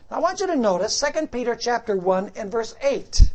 [0.09, 3.31] I want you to notice 2 Peter chapter 1 and verse 8.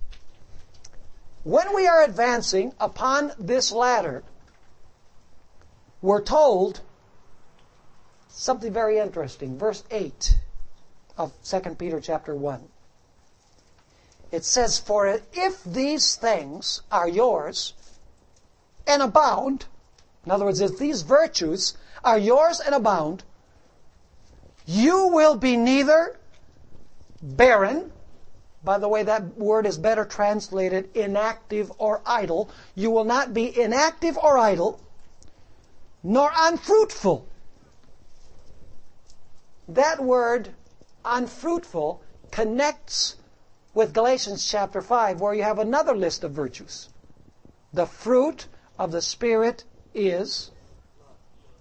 [1.43, 4.23] When we are advancing upon this ladder,
[6.01, 6.81] we're told
[8.29, 9.59] something very interesting.
[9.59, 10.39] Verse 8
[11.19, 12.69] of 2 Peter chapter 1.
[14.31, 17.75] It says, For if these things are yours
[18.87, 19.67] and abound,
[20.25, 23.25] in other words, if these virtues are yours and abound,
[24.67, 26.17] you will be neither
[27.23, 27.93] barren,
[28.63, 32.51] by the way, that word is better translated inactive or idle.
[32.75, 34.81] You will not be inactive or idle,
[36.03, 37.27] nor unfruitful
[39.75, 40.49] that word
[41.05, 43.17] unfruitful connects
[43.73, 46.89] with Galatians chapter 5, where you have another list of virtues.
[47.73, 48.47] The fruit
[48.79, 50.51] of the Spirit is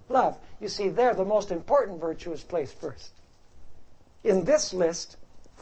[0.10, 0.38] love.
[0.60, 3.12] You see, there the most important virtue is placed first.
[4.24, 5.18] In this list,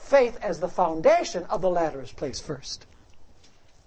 [0.08, 2.86] faith as the foundation of the ladder is placed first.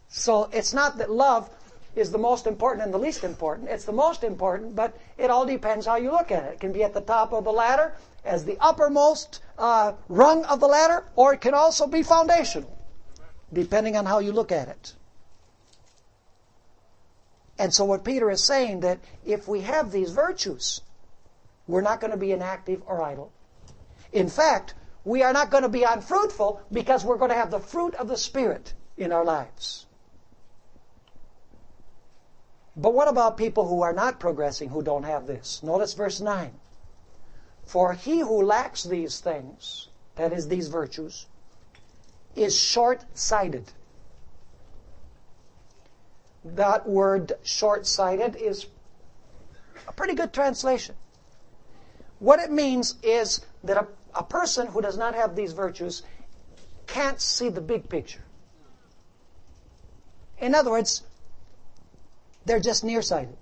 [0.08, 1.50] So it's not that love
[1.96, 3.68] is the most important and the least important.
[3.68, 6.54] It's the most important, but it all depends how you look at it.
[6.54, 10.60] It can be at the top of the ladder as the uppermost uh, rung of
[10.60, 12.78] the ladder, or it can also be foundational,
[13.52, 14.94] depending on how you look at it.
[17.58, 20.80] And so what Peter is saying that if we have these virtues,
[21.66, 23.32] we're not going to be inactive or idle.
[24.12, 27.60] In fact, we are not going to be unfruitful because we're going to have the
[27.60, 29.86] fruit of the Spirit in our lives.
[32.76, 35.62] But what about people who are not progressing, who don't have this?
[35.62, 36.52] Notice verse 9.
[37.64, 41.26] For he who lacks these things, that is, these virtues,
[42.34, 43.72] is short sighted.
[46.44, 48.66] That word short sighted is
[49.86, 50.94] a pretty good translation.
[52.18, 56.02] What it means is that a, a person who does not have these virtues
[56.86, 58.22] can't see the big picture.
[60.38, 61.02] In other words,
[62.46, 63.36] they're just nearsighted.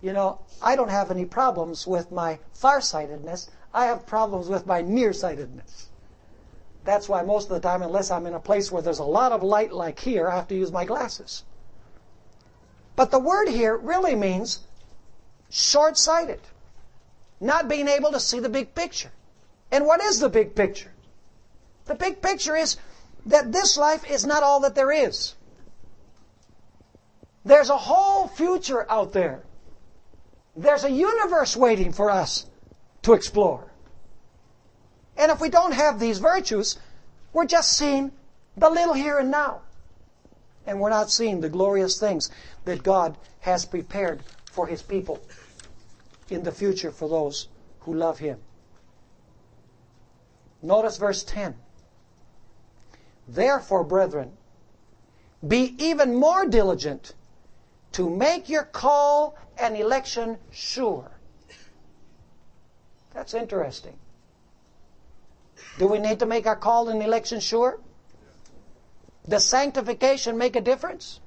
[0.00, 3.50] You know, I don't have any problems with my farsightedness.
[3.72, 5.88] I have problems with my nearsightedness.
[6.84, 9.30] That's why most of the time, unless I'm in a place where there's a lot
[9.30, 11.44] of light like here, I have to use my glasses.
[12.96, 14.60] But the word here really means
[15.50, 16.40] short-sighted.
[17.42, 19.10] Not being able to see the big picture.
[19.72, 20.92] And what is the big picture?
[21.86, 22.76] The big picture is
[23.26, 25.34] that this life is not all that there is.
[27.44, 29.42] There's a whole future out there.
[30.54, 32.46] There's a universe waiting for us
[33.02, 33.72] to explore.
[35.16, 36.78] And if we don't have these virtues,
[37.32, 38.12] we're just seeing
[38.56, 39.62] the little here and now.
[40.64, 42.30] And we're not seeing the glorious things
[42.66, 45.20] that God has prepared for His people
[46.32, 47.48] in the future for those
[47.80, 48.38] who love Him.
[50.62, 51.56] Notice verse 10.
[53.28, 54.32] Therefore, brethren,
[55.46, 57.14] be even more diligent
[57.92, 61.10] to make your call and election sure.
[63.12, 63.98] That's interesting.
[65.78, 67.80] Do we need to make our call and election sure?
[69.28, 71.20] Does sanctification make a difference?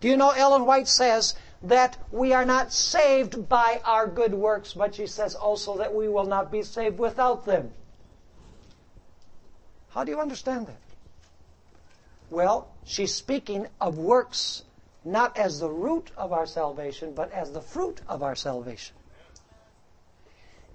[0.00, 4.72] Do you know Ellen White says that we are not saved by our good works,
[4.72, 7.70] but she says also that we will not be saved without them.
[9.90, 10.80] How do you understand that?
[12.30, 14.64] Well, she's speaking of works
[15.04, 18.96] not as the root of our salvation, but as the fruit of our salvation.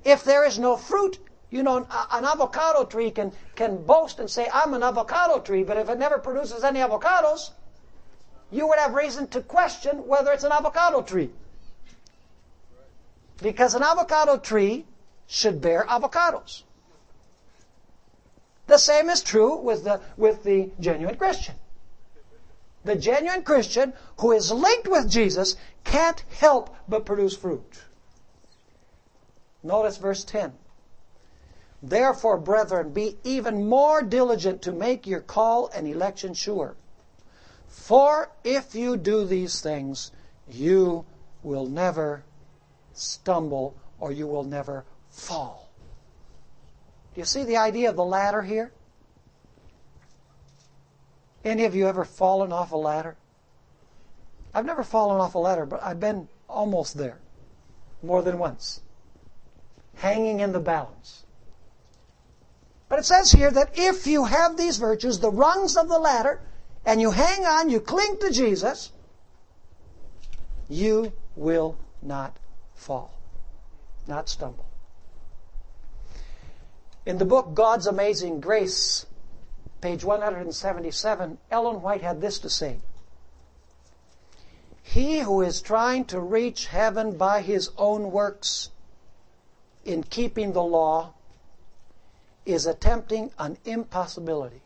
[0.04, 1.18] If there is no fruit,
[1.50, 5.78] you know, an avocado tree can, can boast and say, I'm an avocado tree, but
[5.78, 7.52] if it never produces any avocados,
[8.52, 11.30] you would have reason to question whether it's an avocado tree.
[13.42, 14.86] Because an avocado tree
[15.28, 16.64] should bear avocados.
[18.68, 21.56] The same is true with the, with the genuine Christian.
[22.84, 27.82] The genuine Christian who is linked with Jesus can't help but produce fruit.
[29.64, 30.54] Notice verse 10.
[31.84, 36.76] Therefore, brethren, be even more diligent to make your call and election sure.
[37.68, 40.12] For if you do these things,
[40.50, 41.06] you
[41.44, 42.24] will never
[42.94, 45.70] stumble or you will never fall.
[47.14, 48.72] Do you see the idea of the ladder here?
[51.44, 53.16] Any of you ever fallen off a ladder?
[54.54, 57.20] I've never fallen off a ladder, but I've been almost there
[58.04, 58.82] more than once,
[59.96, 61.24] hanging in the balance.
[62.90, 66.42] But it says here that if you have these virtues, the rungs of the ladder,
[66.88, 68.92] and you hang on, you cling to Jesus,
[70.70, 72.38] you will not
[72.76, 73.14] fall,
[74.08, 74.66] not stumble.
[77.06, 79.06] In the book God's Amazing Grace,
[79.82, 82.78] page 177, Ellen White had this to say.
[84.82, 88.70] He who is trying to reach heaven by his own works
[89.84, 91.14] in keeping the law
[92.46, 94.62] is attempting an impossibility.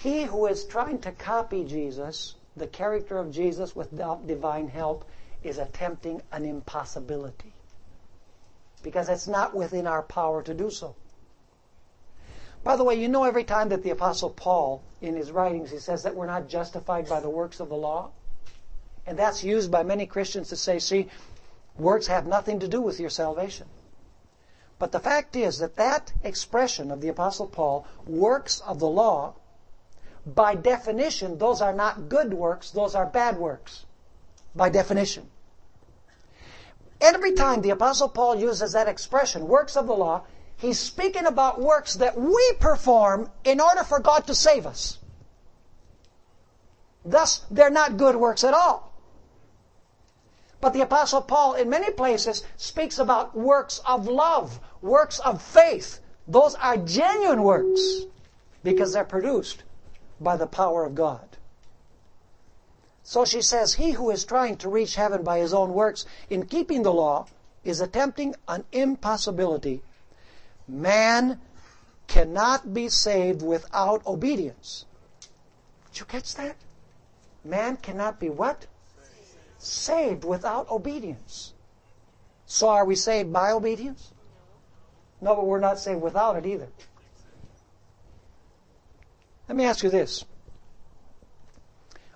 [0.00, 5.04] He who is trying to copy Jesus, the character of Jesus without divine help,
[5.42, 7.52] is attempting an impossibility.
[8.84, 10.94] Because it's not within our power to do so.
[12.62, 15.78] By the way, you know every time that the Apostle Paul, in his writings, he
[15.78, 18.10] says that we're not justified by the works of the law.
[19.04, 21.08] And that's used by many Christians to say, see,
[21.76, 23.66] works have nothing to do with your salvation.
[24.78, 29.34] But the fact is that that expression of the Apostle Paul, works of the law,
[30.26, 33.84] by definition, those are not good works, those are bad works.
[34.54, 35.28] By definition.
[37.00, 40.24] Every time the Apostle Paul uses that expression, works of the law,
[40.58, 44.98] He's speaking about works that we perform in order for God to save us.
[47.04, 48.92] Thus, they're not good works at all.
[50.60, 56.00] But the Apostle Paul, in many places, speaks about works of love, works of faith.
[56.26, 57.80] Those are genuine works
[58.64, 59.62] because they're produced
[60.20, 61.36] by the power of God.
[63.02, 66.46] So she says, He who is trying to reach heaven by his own works in
[66.46, 67.26] keeping the law
[67.64, 69.82] is attempting an impossibility.
[70.66, 71.40] Man
[72.06, 74.84] cannot be saved without obedience.
[75.86, 76.56] Did you catch that?
[77.44, 78.66] Man cannot be what?
[79.58, 81.54] Saved without obedience.
[82.46, 84.12] So are we saved by obedience?
[85.20, 86.68] No, but we're not saved without it either.
[89.48, 90.24] Let me ask you this.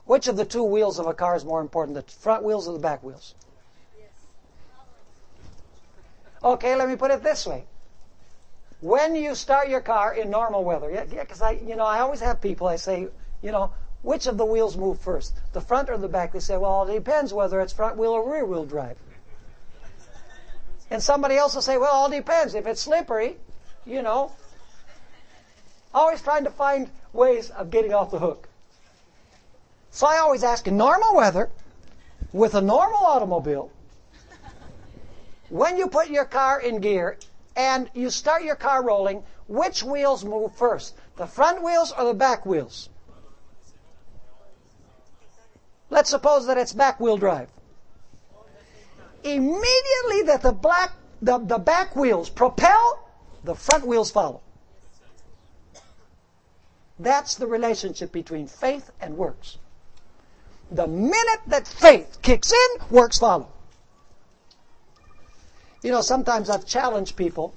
[0.04, 2.74] Which of the two wheels of a car is more important, the front wheels or
[2.74, 3.34] the back wheels?
[6.44, 7.64] Okay, let me put it this way.
[8.80, 12.20] When you start your car in normal weather, yeah, because I, you know, I always
[12.20, 12.66] have people.
[12.66, 13.06] I say,
[13.40, 13.72] you know,
[14.02, 16.32] which of the wheels move first, the front or the back?
[16.32, 18.98] They say, well, it depends whether it's front wheel or rear wheel drive.
[20.90, 22.56] And somebody else will say, well, it all depends.
[22.56, 23.36] If it's slippery,
[23.86, 24.32] you know,
[25.94, 28.48] always trying to find ways of getting off the hook.
[29.90, 31.50] So I always ask in normal weather,
[32.32, 33.70] with a normal automobile,
[35.50, 37.18] when you put your car in gear
[37.56, 40.94] and you start your car rolling, which wheels move first?
[41.16, 42.88] The front wheels or the back wheels?
[45.90, 47.50] Let's suppose that it's back wheel drive.
[49.22, 53.08] Immediately that the black the, the back wheels propel,
[53.44, 54.40] the front wheels follow.
[57.02, 59.58] That's the relationship between faith and works.
[60.70, 63.48] The minute that faith kicks in, works follow.
[65.82, 67.54] You know, sometimes I've challenged people,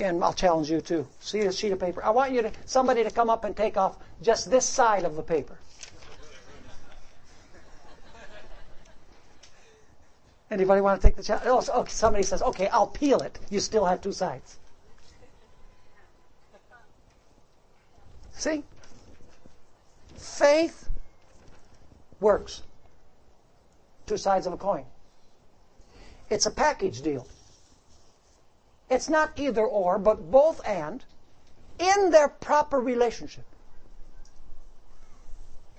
[0.00, 1.06] and I'll challenge you too.
[1.20, 2.02] See a sheet of paper.
[2.02, 5.16] I want you to somebody to come up and take off just this side of
[5.16, 5.58] the paper.
[10.50, 11.68] Anybody want to take the challenge?
[11.72, 13.38] Oh, somebody says, okay, I'll peel it.
[13.50, 14.56] You still have two sides.
[18.40, 18.64] See?
[20.16, 20.88] Faith
[22.20, 22.62] works.
[24.06, 24.86] Two sides of a coin.
[26.30, 27.26] It's a package deal.
[28.88, 31.04] It's not either or, but both and
[31.78, 33.44] in their proper relationship.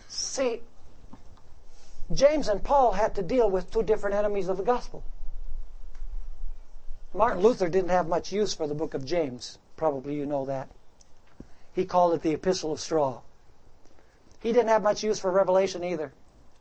[0.07, 0.62] See,
[2.14, 5.03] James and Paul had to deal with two different enemies of the gospel.
[7.12, 9.57] Martin Luther didn't have much use for the book of James.
[9.78, 10.70] Probably you know that.
[11.74, 13.22] He called it the Epistle of Straw.
[14.42, 16.12] He didn't have much use for Revelation either.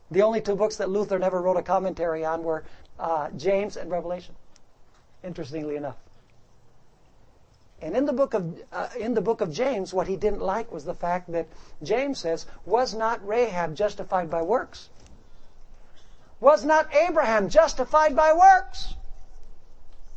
[0.09, 2.63] The only two books that Luther never wrote a commentary on were
[2.99, 4.35] uh, James and Revelation.
[5.23, 5.97] Interestingly enough.
[7.81, 10.71] And in the book of uh, in the book of James, what he didn't like
[10.71, 11.47] was the fact that
[11.81, 14.89] James says, "Was not Rahab justified by works?
[16.39, 18.93] Was not Abraham justified by works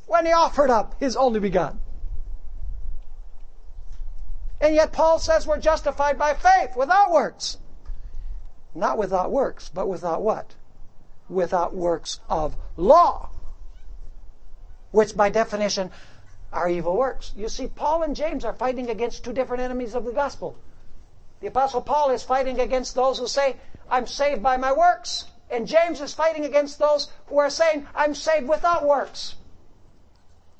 [0.06, 1.80] when he offered up his only begotten?"
[4.64, 7.58] And yet Paul says we're justified by faith without works.
[8.74, 10.54] Not without works, but without what?
[11.28, 13.28] Without works of law.
[14.90, 15.90] Which by definition
[16.50, 17.34] are evil works.
[17.36, 20.56] You see, Paul and James are fighting against two different enemies of the gospel.
[21.40, 23.56] The apostle Paul is fighting against those who say,
[23.90, 25.26] I'm saved by my works.
[25.50, 29.34] And James is fighting against those who are saying, I'm saved without works.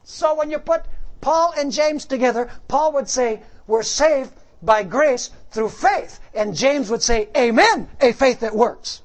[0.02, 0.84] So when you put
[1.22, 6.20] Paul and James together, Paul would say, we're saved by grace through faith.
[6.34, 9.02] And James would say, Amen, a faith that works.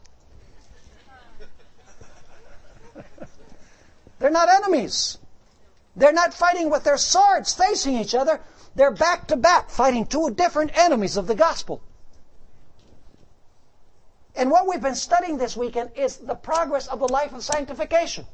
[4.19, 5.17] They're not enemies.
[5.95, 8.41] They're not fighting with their swords facing each other.
[8.75, 11.81] They're back to back fighting two different enemies of the gospel.
[14.35, 18.25] And what we've been studying this weekend is the progress of the life of sanctification.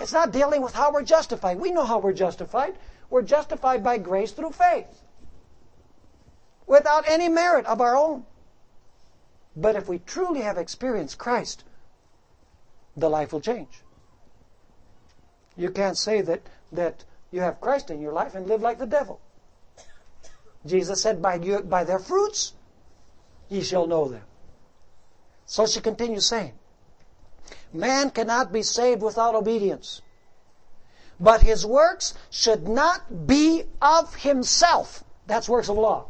[0.00, 1.58] It's not dealing with how we're justified.
[1.58, 2.76] We know how we're justified.
[3.12, 5.02] We're justified by grace through faith
[6.66, 8.24] without any merit of our own.
[9.54, 11.62] But if we truly have experienced Christ,
[12.96, 13.82] the life will change.
[15.58, 16.40] You can't say that,
[16.72, 19.20] that you have Christ in your life and live like the devil.
[20.64, 22.54] Jesus said, by, by their fruits
[23.50, 24.24] ye shall know them.
[25.44, 26.54] So she continues saying,
[27.74, 30.00] Man cannot be saved without obedience.
[31.22, 35.04] But his works should not be of himself.
[35.28, 36.06] That's works of law.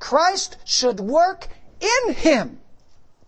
[0.00, 1.46] Christ should work
[1.80, 2.60] in him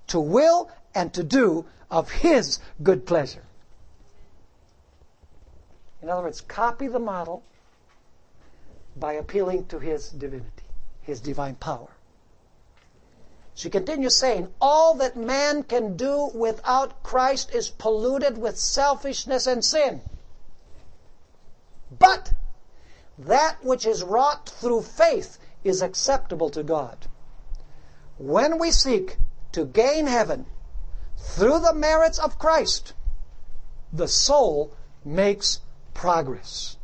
[0.08, 3.44] to will and to do of his good pleasure.
[6.02, 7.44] In other words, copy the model
[8.96, 10.64] by appealing to his divinity,
[11.02, 11.88] His divine power.
[13.60, 19.62] She continues saying, all that man can do without Christ is polluted with selfishness and
[19.62, 20.00] sin.
[21.98, 22.32] But
[23.18, 27.06] that which is wrought through faith is acceptable to God.
[28.16, 29.18] When we seek
[29.52, 30.46] to gain heaven
[31.18, 32.94] through the merits of Christ,
[33.92, 34.72] the soul
[35.04, 35.60] makes
[35.92, 36.78] progress.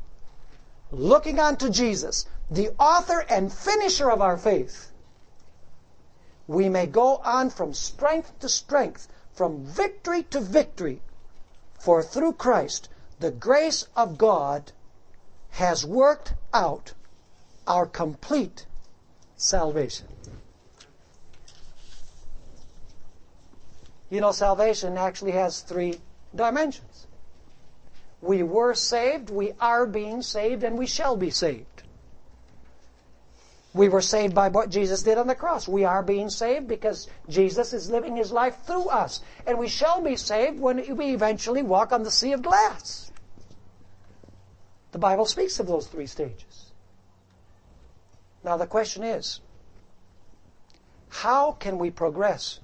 [0.90, 4.92] Looking unto Jesus, the author and finisher of our faith,
[6.46, 11.02] we may go on from strength to strength, from victory to victory.
[11.78, 12.88] For through Christ,
[13.18, 14.72] the grace of God
[15.50, 16.92] has worked out
[17.66, 18.66] our complete
[19.36, 20.06] salvation.
[24.08, 26.00] You know, salvation actually has three
[26.34, 27.06] dimensions.
[28.20, 31.75] We were saved, we are being saved, and we shall be saved.
[33.76, 35.68] We were saved by what Jesus did on the cross.
[35.68, 39.20] We are being saved because Jesus is living his life through us.
[39.46, 43.12] And we shall be saved when we eventually walk on the sea of glass.
[44.92, 46.72] The Bible speaks of those three stages.
[48.42, 49.40] Now the question is,
[51.10, 52.60] how can we progress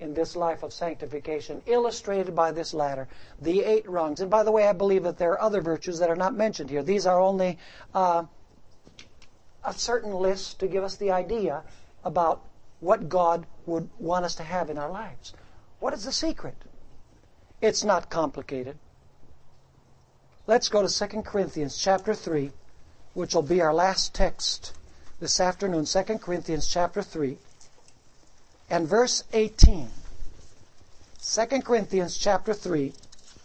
[0.00, 3.08] in this life of sanctification, illustrated by this ladder,
[3.40, 4.20] the eight rungs.
[4.20, 6.68] And by the way, I believe that there are other virtues that are not mentioned
[6.68, 6.82] here.
[6.82, 7.58] These are only
[7.94, 8.24] uh,
[9.66, 11.62] a certain list to give us the idea
[12.04, 12.40] about
[12.80, 15.32] what God would want us to have in our lives.
[15.80, 16.54] What is the secret?
[17.60, 18.78] It's not complicated.
[20.46, 22.52] Let's go to 2 Corinthians chapter 3,
[23.14, 24.72] which will be our last text
[25.18, 25.84] this afternoon.
[25.84, 27.36] 2 Corinthians chapter 3
[28.70, 29.88] and verse 18.
[31.20, 32.92] 2 Corinthians chapter 3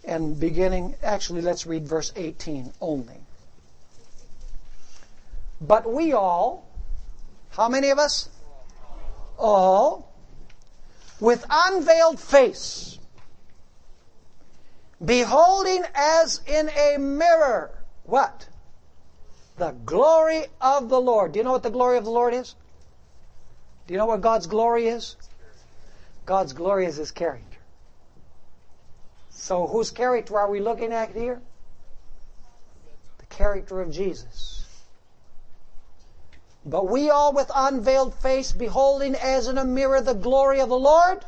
[0.03, 3.20] and beginning, actually let's read verse 18 only.
[5.61, 6.67] But we all,
[7.51, 8.29] how many of us?
[9.37, 10.11] All,
[11.19, 12.97] with unveiled face,
[15.03, 17.71] beholding as in a mirror,
[18.03, 18.47] what?
[19.57, 21.33] The glory of the Lord.
[21.33, 22.55] Do you know what the glory of the Lord is?
[23.85, 25.15] Do you know what God's glory is?
[26.25, 27.59] God's glory is His character.
[29.29, 31.41] So whose character are we looking at here?
[33.19, 34.50] The character of Jesus.
[36.65, 40.79] But we all with unveiled face, beholding as in a mirror the glory of the
[40.79, 41.25] Lord,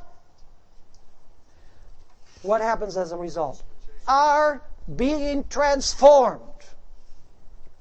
[2.44, 3.64] what happens as a result?
[4.08, 4.62] Are
[4.96, 6.42] being transformed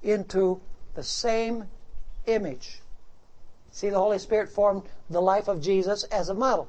[0.03, 0.61] into
[0.95, 1.69] the same
[2.27, 2.81] image.
[3.73, 6.69] See, the Holy Spirit formed the life of Jesus as a model,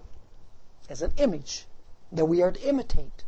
[0.90, 1.66] as an image
[2.12, 3.24] that we are to imitate.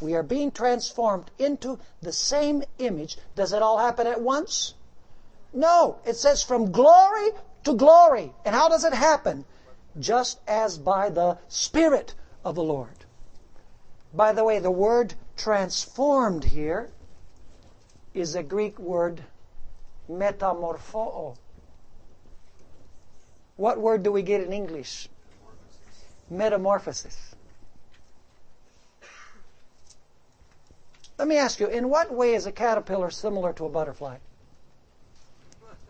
[0.00, 3.18] We are being transformed into the same image.
[3.36, 4.74] Does it all happen at once?
[5.52, 7.30] No, it says from glory
[7.64, 8.32] to glory.
[8.44, 9.44] And how does it happen?
[9.98, 13.04] Just as by the Spirit of the Lord.
[14.14, 16.90] By the way, the word transformed here
[18.14, 19.22] is a Greek word
[20.10, 21.36] metamorpho.
[23.56, 25.08] What word do we get in English?
[26.30, 27.34] Metamorphosis.
[31.18, 34.16] Let me ask you, in what way is a caterpillar similar to a butterfly?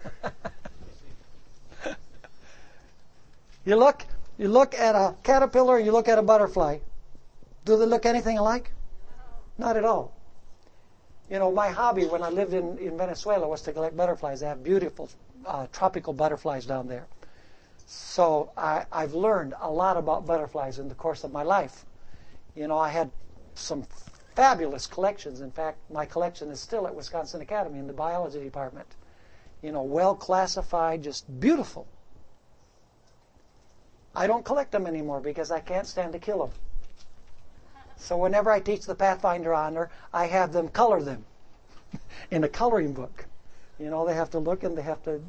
[3.65, 4.05] you look,
[4.39, 6.79] you look at a caterpillar and you look at a butterfly.
[7.65, 8.73] Do they look anything alike?
[9.59, 10.15] Not at all.
[11.31, 14.41] You know, my hobby when I lived in, in Venezuela was to collect butterflies.
[14.41, 15.09] They have beautiful
[15.47, 17.07] uh, tropical butterflies down there.
[17.87, 21.85] So I, I've learned a lot about butterflies in the course of my life.
[22.55, 23.11] You know, I had
[23.55, 23.85] some
[24.35, 25.41] fabulous collections.
[25.41, 28.89] In fact, my collection is still at Wisconsin Academy in the biology department
[29.63, 31.87] you know, well classified, just beautiful.
[34.15, 36.51] I don't collect them anymore because I can't stand to kill them.
[37.97, 41.25] So whenever I teach the Pathfinder honor, I have them color them
[42.31, 43.27] in a coloring book.
[43.79, 45.23] You know, they have to look and they have to,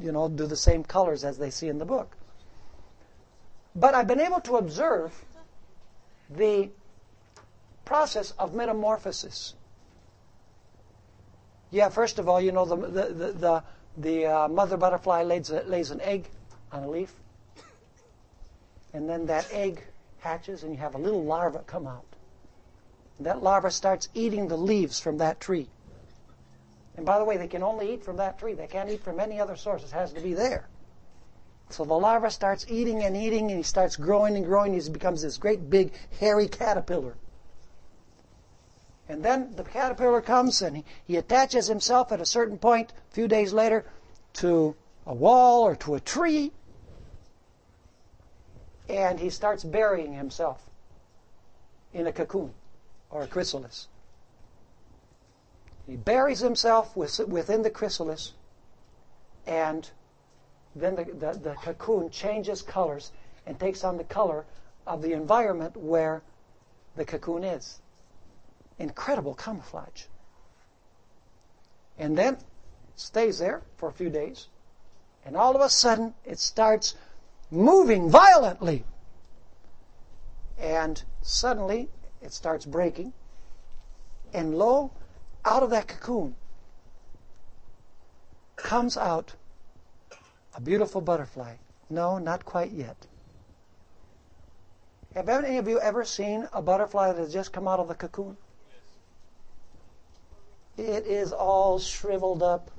[0.00, 2.16] you know, do the same colors as they see in the book.
[3.74, 5.12] But I've been able to observe
[6.28, 6.70] the
[7.84, 9.54] process of metamorphosis.
[11.70, 13.64] Yeah, first of all, you know, the, the, the, the
[14.00, 16.28] the uh, mother butterfly lays, a, lays an egg
[16.72, 17.12] on a leaf,
[18.92, 19.82] and then that egg
[20.18, 22.04] hatches, and you have a little larva come out.
[23.18, 25.68] And that larva starts eating the leaves from that tree.
[26.96, 28.54] And by the way, they can only eat from that tree.
[28.54, 29.82] They can't eat from any other source.
[29.84, 30.68] It has to be there.
[31.70, 34.78] So the larva starts eating and eating, and he starts growing and growing.
[34.78, 37.14] He becomes this great big hairy caterpillar.
[39.10, 43.12] And then the caterpillar comes and he, he attaches himself at a certain point, a
[43.12, 43.84] few days later,
[44.34, 46.52] to a wall or to a tree.
[48.88, 50.64] And he starts burying himself
[51.92, 52.54] in a cocoon
[53.10, 53.88] or a chrysalis.
[55.88, 58.34] He buries himself within the chrysalis,
[59.44, 59.90] and
[60.76, 63.10] then the, the, the, cocoon changes colors
[63.44, 64.44] and takes on the color
[64.86, 66.22] of the environment where
[66.94, 67.80] the cocoon is.
[68.80, 70.06] Incredible camouflage.
[71.98, 72.38] And then
[72.96, 74.48] stays there for a few days,
[75.24, 76.94] and all of a sudden it starts
[77.50, 78.84] moving violently.
[80.58, 81.90] And suddenly
[82.22, 83.12] it starts breaking,
[84.32, 84.92] and lo,
[85.44, 86.34] out of that cocoon
[88.56, 89.34] comes out
[90.54, 91.56] a beautiful butterfly.
[91.90, 93.06] No, not quite yet.
[95.14, 97.94] Have any of you ever seen a butterfly that has just come out of the
[97.94, 98.36] cocoon?
[100.80, 102.70] It is all shriveled up,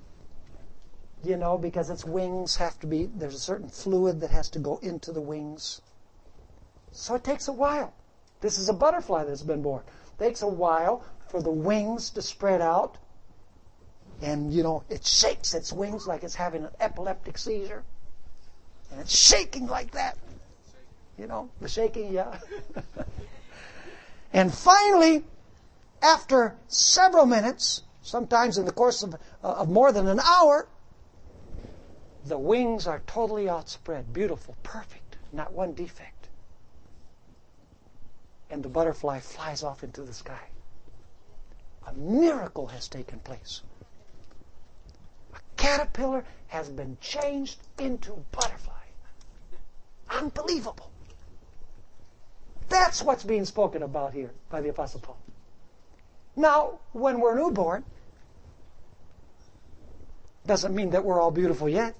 [1.23, 4.59] you know, because its wings have to be, there's a certain fluid that has to
[4.59, 5.81] go into the wings.
[6.91, 7.93] So it takes a while.
[8.41, 9.83] This is a butterfly that's been born.
[10.17, 12.97] It takes a while for the wings to spread out.
[14.19, 17.83] And, you know, it shakes its wings like it's having an epileptic seizure.
[18.91, 20.17] And it's shaking like that.
[21.19, 22.39] You know, the shaking, yeah.
[24.33, 25.23] and finally,
[26.01, 30.67] after several minutes, sometimes in the course of, uh, of more than an hour,
[32.25, 36.29] the wings are totally outspread, beautiful, perfect, not one defect.
[38.49, 40.49] And the butterfly flies off into the sky.
[41.87, 43.61] A miracle has taken place.
[45.33, 48.73] A caterpillar has been changed into a butterfly.
[50.09, 50.91] Unbelievable.
[52.69, 55.17] That's what's being spoken about here by the Apostle Paul.
[56.35, 57.83] Now, when we're newborn,
[60.45, 61.95] doesn't mean that we're all beautiful yet.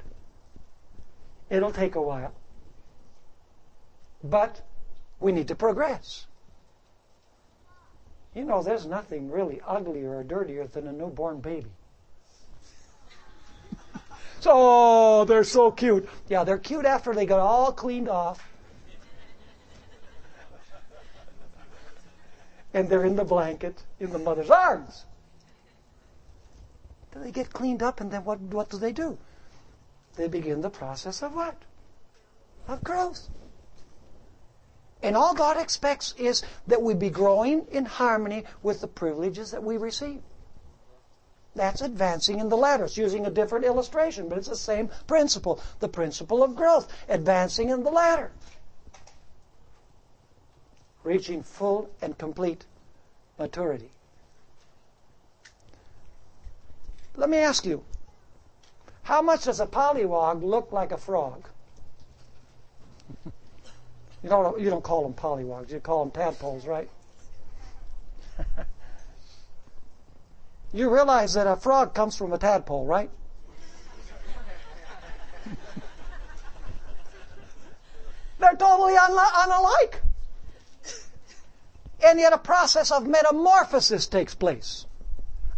[1.49, 2.33] It'll take a while.
[4.23, 4.61] But
[5.19, 6.27] we need to progress.
[8.33, 11.71] You know, there's nothing really uglier or dirtier than a newborn baby.
[14.39, 16.07] so, oh, they're so cute.
[16.29, 18.47] Yeah, they're cute after they got all cleaned off.
[22.73, 25.05] And they're in the blanket in the mother's arms.
[27.11, 29.17] Then they get cleaned up, and then what, what do they do?
[30.15, 31.55] They begin the process of what?
[32.67, 33.27] Of growth.
[35.03, 39.63] And all God expects is that we be growing in harmony with the privileges that
[39.63, 40.21] we receive.
[41.55, 42.85] That's advancing in the ladder.
[42.85, 45.61] It's using a different illustration, but it's the same principle.
[45.79, 48.31] The principle of growth, advancing in the ladder.
[51.03, 52.65] Reaching full and complete
[53.39, 53.89] maturity.
[57.15, 57.83] Let me ask you,
[59.03, 61.47] how much does a pollywog look like a frog?
[64.23, 66.87] You don't, you don't call them pollywogs, you call them tadpoles, right?
[70.73, 73.09] you realize that a frog comes from a tadpole, right?
[78.39, 79.95] They're totally unalike.
[82.03, 84.85] And yet a process of metamorphosis takes place.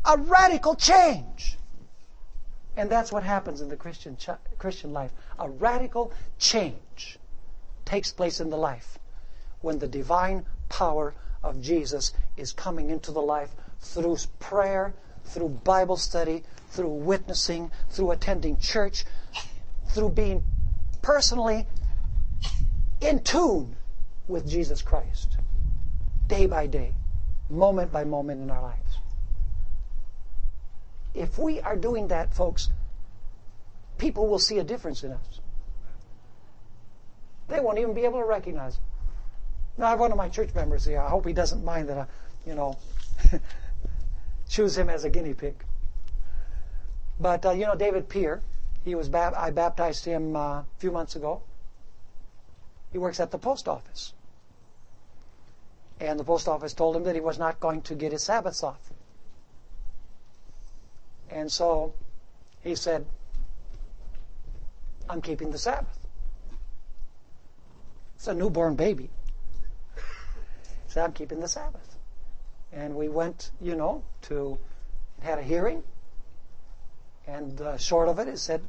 [0.06, 1.58] A radical change.
[2.76, 4.18] And that's what happens in the Christian,
[4.58, 5.12] Christian life.
[5.40, 7.20] A radical change
[7.86, 8.98] takes place in the life
[9.62, 11.14] when the divine power
[11.44, 14.94] of Jesus is coming into the life through prayer,
[15.26, 19.06] through Bible study, through witnessing, through attending church,
[19.90, 20.44] through being
[21.02, 21.68] personally
[23.02, 23.76] in tune
[24.28, 25.33] with Jesus Christ,
[26.28, 26.94] day by day,
[27.50, 28.98] moment by moment in our lives.
[31.14, 32.70] If we are doing that, folks,
[33.98, 35.40] people will see a difference in us.
[37.48, 38.80] They won't even be able to recognize.
[39.78, 41.00] Now, I have one of my church members here.
[41.00, 42.06] I hope he doesn't mind that I,
[42.48, 42.78] you know,
[44.50, 45.56] choose him as a guinea pig.
[47.20, 48.42] But, uh, you know, David Peer,
[48.84, 51.42] he was bab- I baptized him uh, a few months ago.
[52.92, 54.14] He works at the post office.
[56.00, 58.64] And the post office told him that he was not going to get his Sabbaths
[58.64, 58.92] off.
[61.30, 61.94] And so
[62.62, 63.06] he said,
[65.10, 66.00] I'm keeping the Sabbath.
[68.16, 69.10] It's a newborn baby.
[70.88, 71.98] So I'm keeping the Sabbath.
[72.72, 74.58] And we went, you know, to,
[75.22, 75.84] had a hearing.
[77.28, 78.62] And short of it, it said,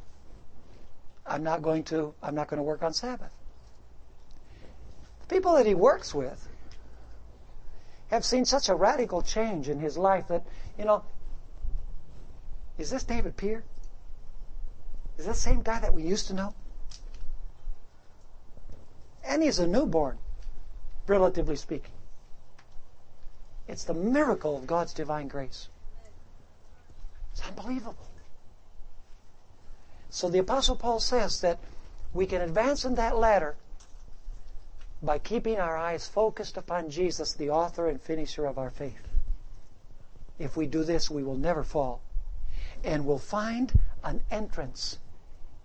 [1.25, 3.31] I'm not going to, I'm not going to work on Sabbath.
[5.27, 6.47] The people that he works with
[8.15, 10.43] have seen such a radical change in his life that,
[10.77, 11.03] you know,
[12.77, 13.63] is this David Peer?
[15.17, 16.53] Is that the same guy that we used to know?
[19.23, 20.17] And he's a newborn,
[21.07, 21.91] relatively speaking.
[23.67, 25.69] It's the miracle of God's divine grace.
[27.31, 28.07] It's unbelievable.
[30.09, 31.59] So the Apostle Paul says that
[32.13, 33.55] we can advance in that ladder
[35.05, 39.07] by keeping our eyes focused upon Jesus, the author and finisher of our faith.
[40.39, 42.01] If we do this, we will never fall.
[42.83, 44.97] And we'll find an entrance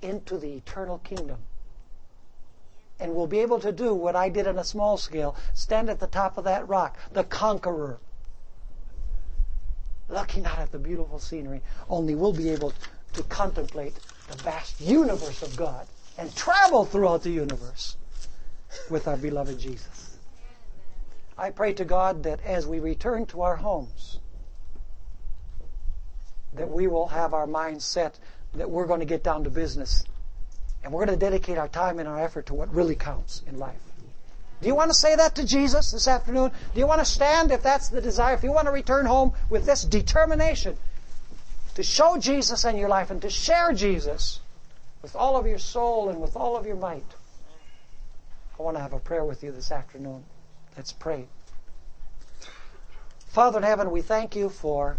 [0.03, 1.38] into the eternal kingdom.
[2.99, 6.01] And we'll be able to do what I did on a small scale stand at
[6.01, 7.99] the top of that rock, the conqueror,
[10.09, 11.62] looking out at the beautiful scenery.
[11.88, 12.74] Only we'll be able
[13.14, 13.95] to contemplate
[14.28, 15.86] the vast universe of God
[16.18, 17.97] and travel throughout the universe
[18.89, 20.16] with our beloved Jesus.
[21.37, 24.18] I pray to God that as we return to our homes,
[26.55, 28.18] that we will have our minds set
[28.55, 30.05] that we're going to get down to business
[30.83, 33.59] and we're going to dedicate our time and our effort to what really counts in
[33.59, 33.81] life.
[34.61, 36.51] Do you want to say that to Jesus this afternoon?
[36.75, 38.35] Do you want to stand if that's the desire?
[38.35, 40.77] If you want to return home with this determination
[41.75, 44.41] to show Jesus in your life and to share Jesus
[45.01, 47.05] with all of your soul and with all of your might,
[48.61, 50.23] I want to have a prayer with you this afternoon.
[50.77, 51.29] Let's pray.
[53.27, 54.99] Father in heaven, we thank you for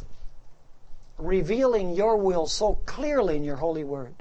[1.19, 4.15] revealing your will so clearly in your holy word.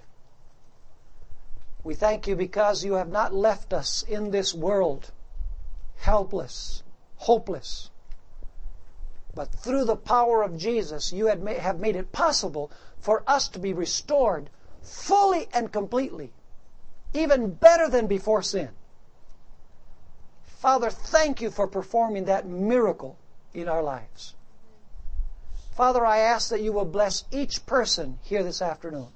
[1.82, 5.10] We thank you because you have not left us in this world
[5.96, 6.82] helpless,
[7.16, 7.88] hopeless.
[9.34, 13.72] But through the power of Jesus, you have made it possible for us to be
[13.72, 14.50] restored
[14.82, 16.30] fully and completely,
[17.14, 18.68] even better than before sin.
[20.60, 23.16] Father, thank you for performing that miracle
[23.54, 24.34] in our lives.
[25.74, 29.08] Father, I ask that you will bless each person here this afternoon.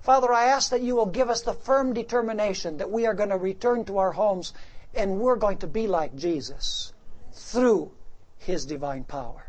[0.00, 3.28] Father, I ask that you will give us the firm determination that we are going
[3.28, 4.54] to return to our homes
[4.92, 6.92] and we're going to be like Jesus
[7.32, 7.92] through
[8.38, 9.46] His divine power.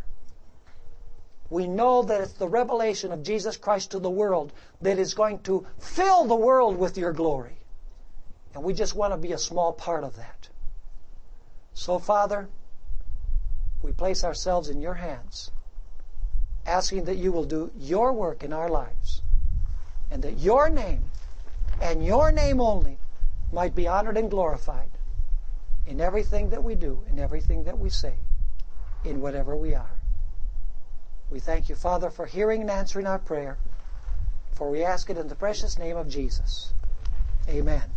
[1.50, 5.40] We know that it's the revelation of Jesus Christ to the world that is going
[5.40, 7.58] to fill the world with your glory.
[8.54, 10.49] And we just want to be a small part of that.
[11.80, 12.50] So, Father,
[13.82, 15.50] we place ourselves in your hands
[16.66, 19.22] asking that you will do your work in our lives
[20.12, 21.06] and that your name
[21.82, 22.98] and your name only
[23.54, 24.90] might be honored and glorified
[25.88, 28.16] in everything that we do, in everything that we say,
[29.06, 29.96] in whatever we are.
[31.32, 33.58] We thank you, Father, for hearing and answering our prayer,
[34.52, 36.74] for we ask it in the precious name of Jesus.
[37.48, 37.90] Amen.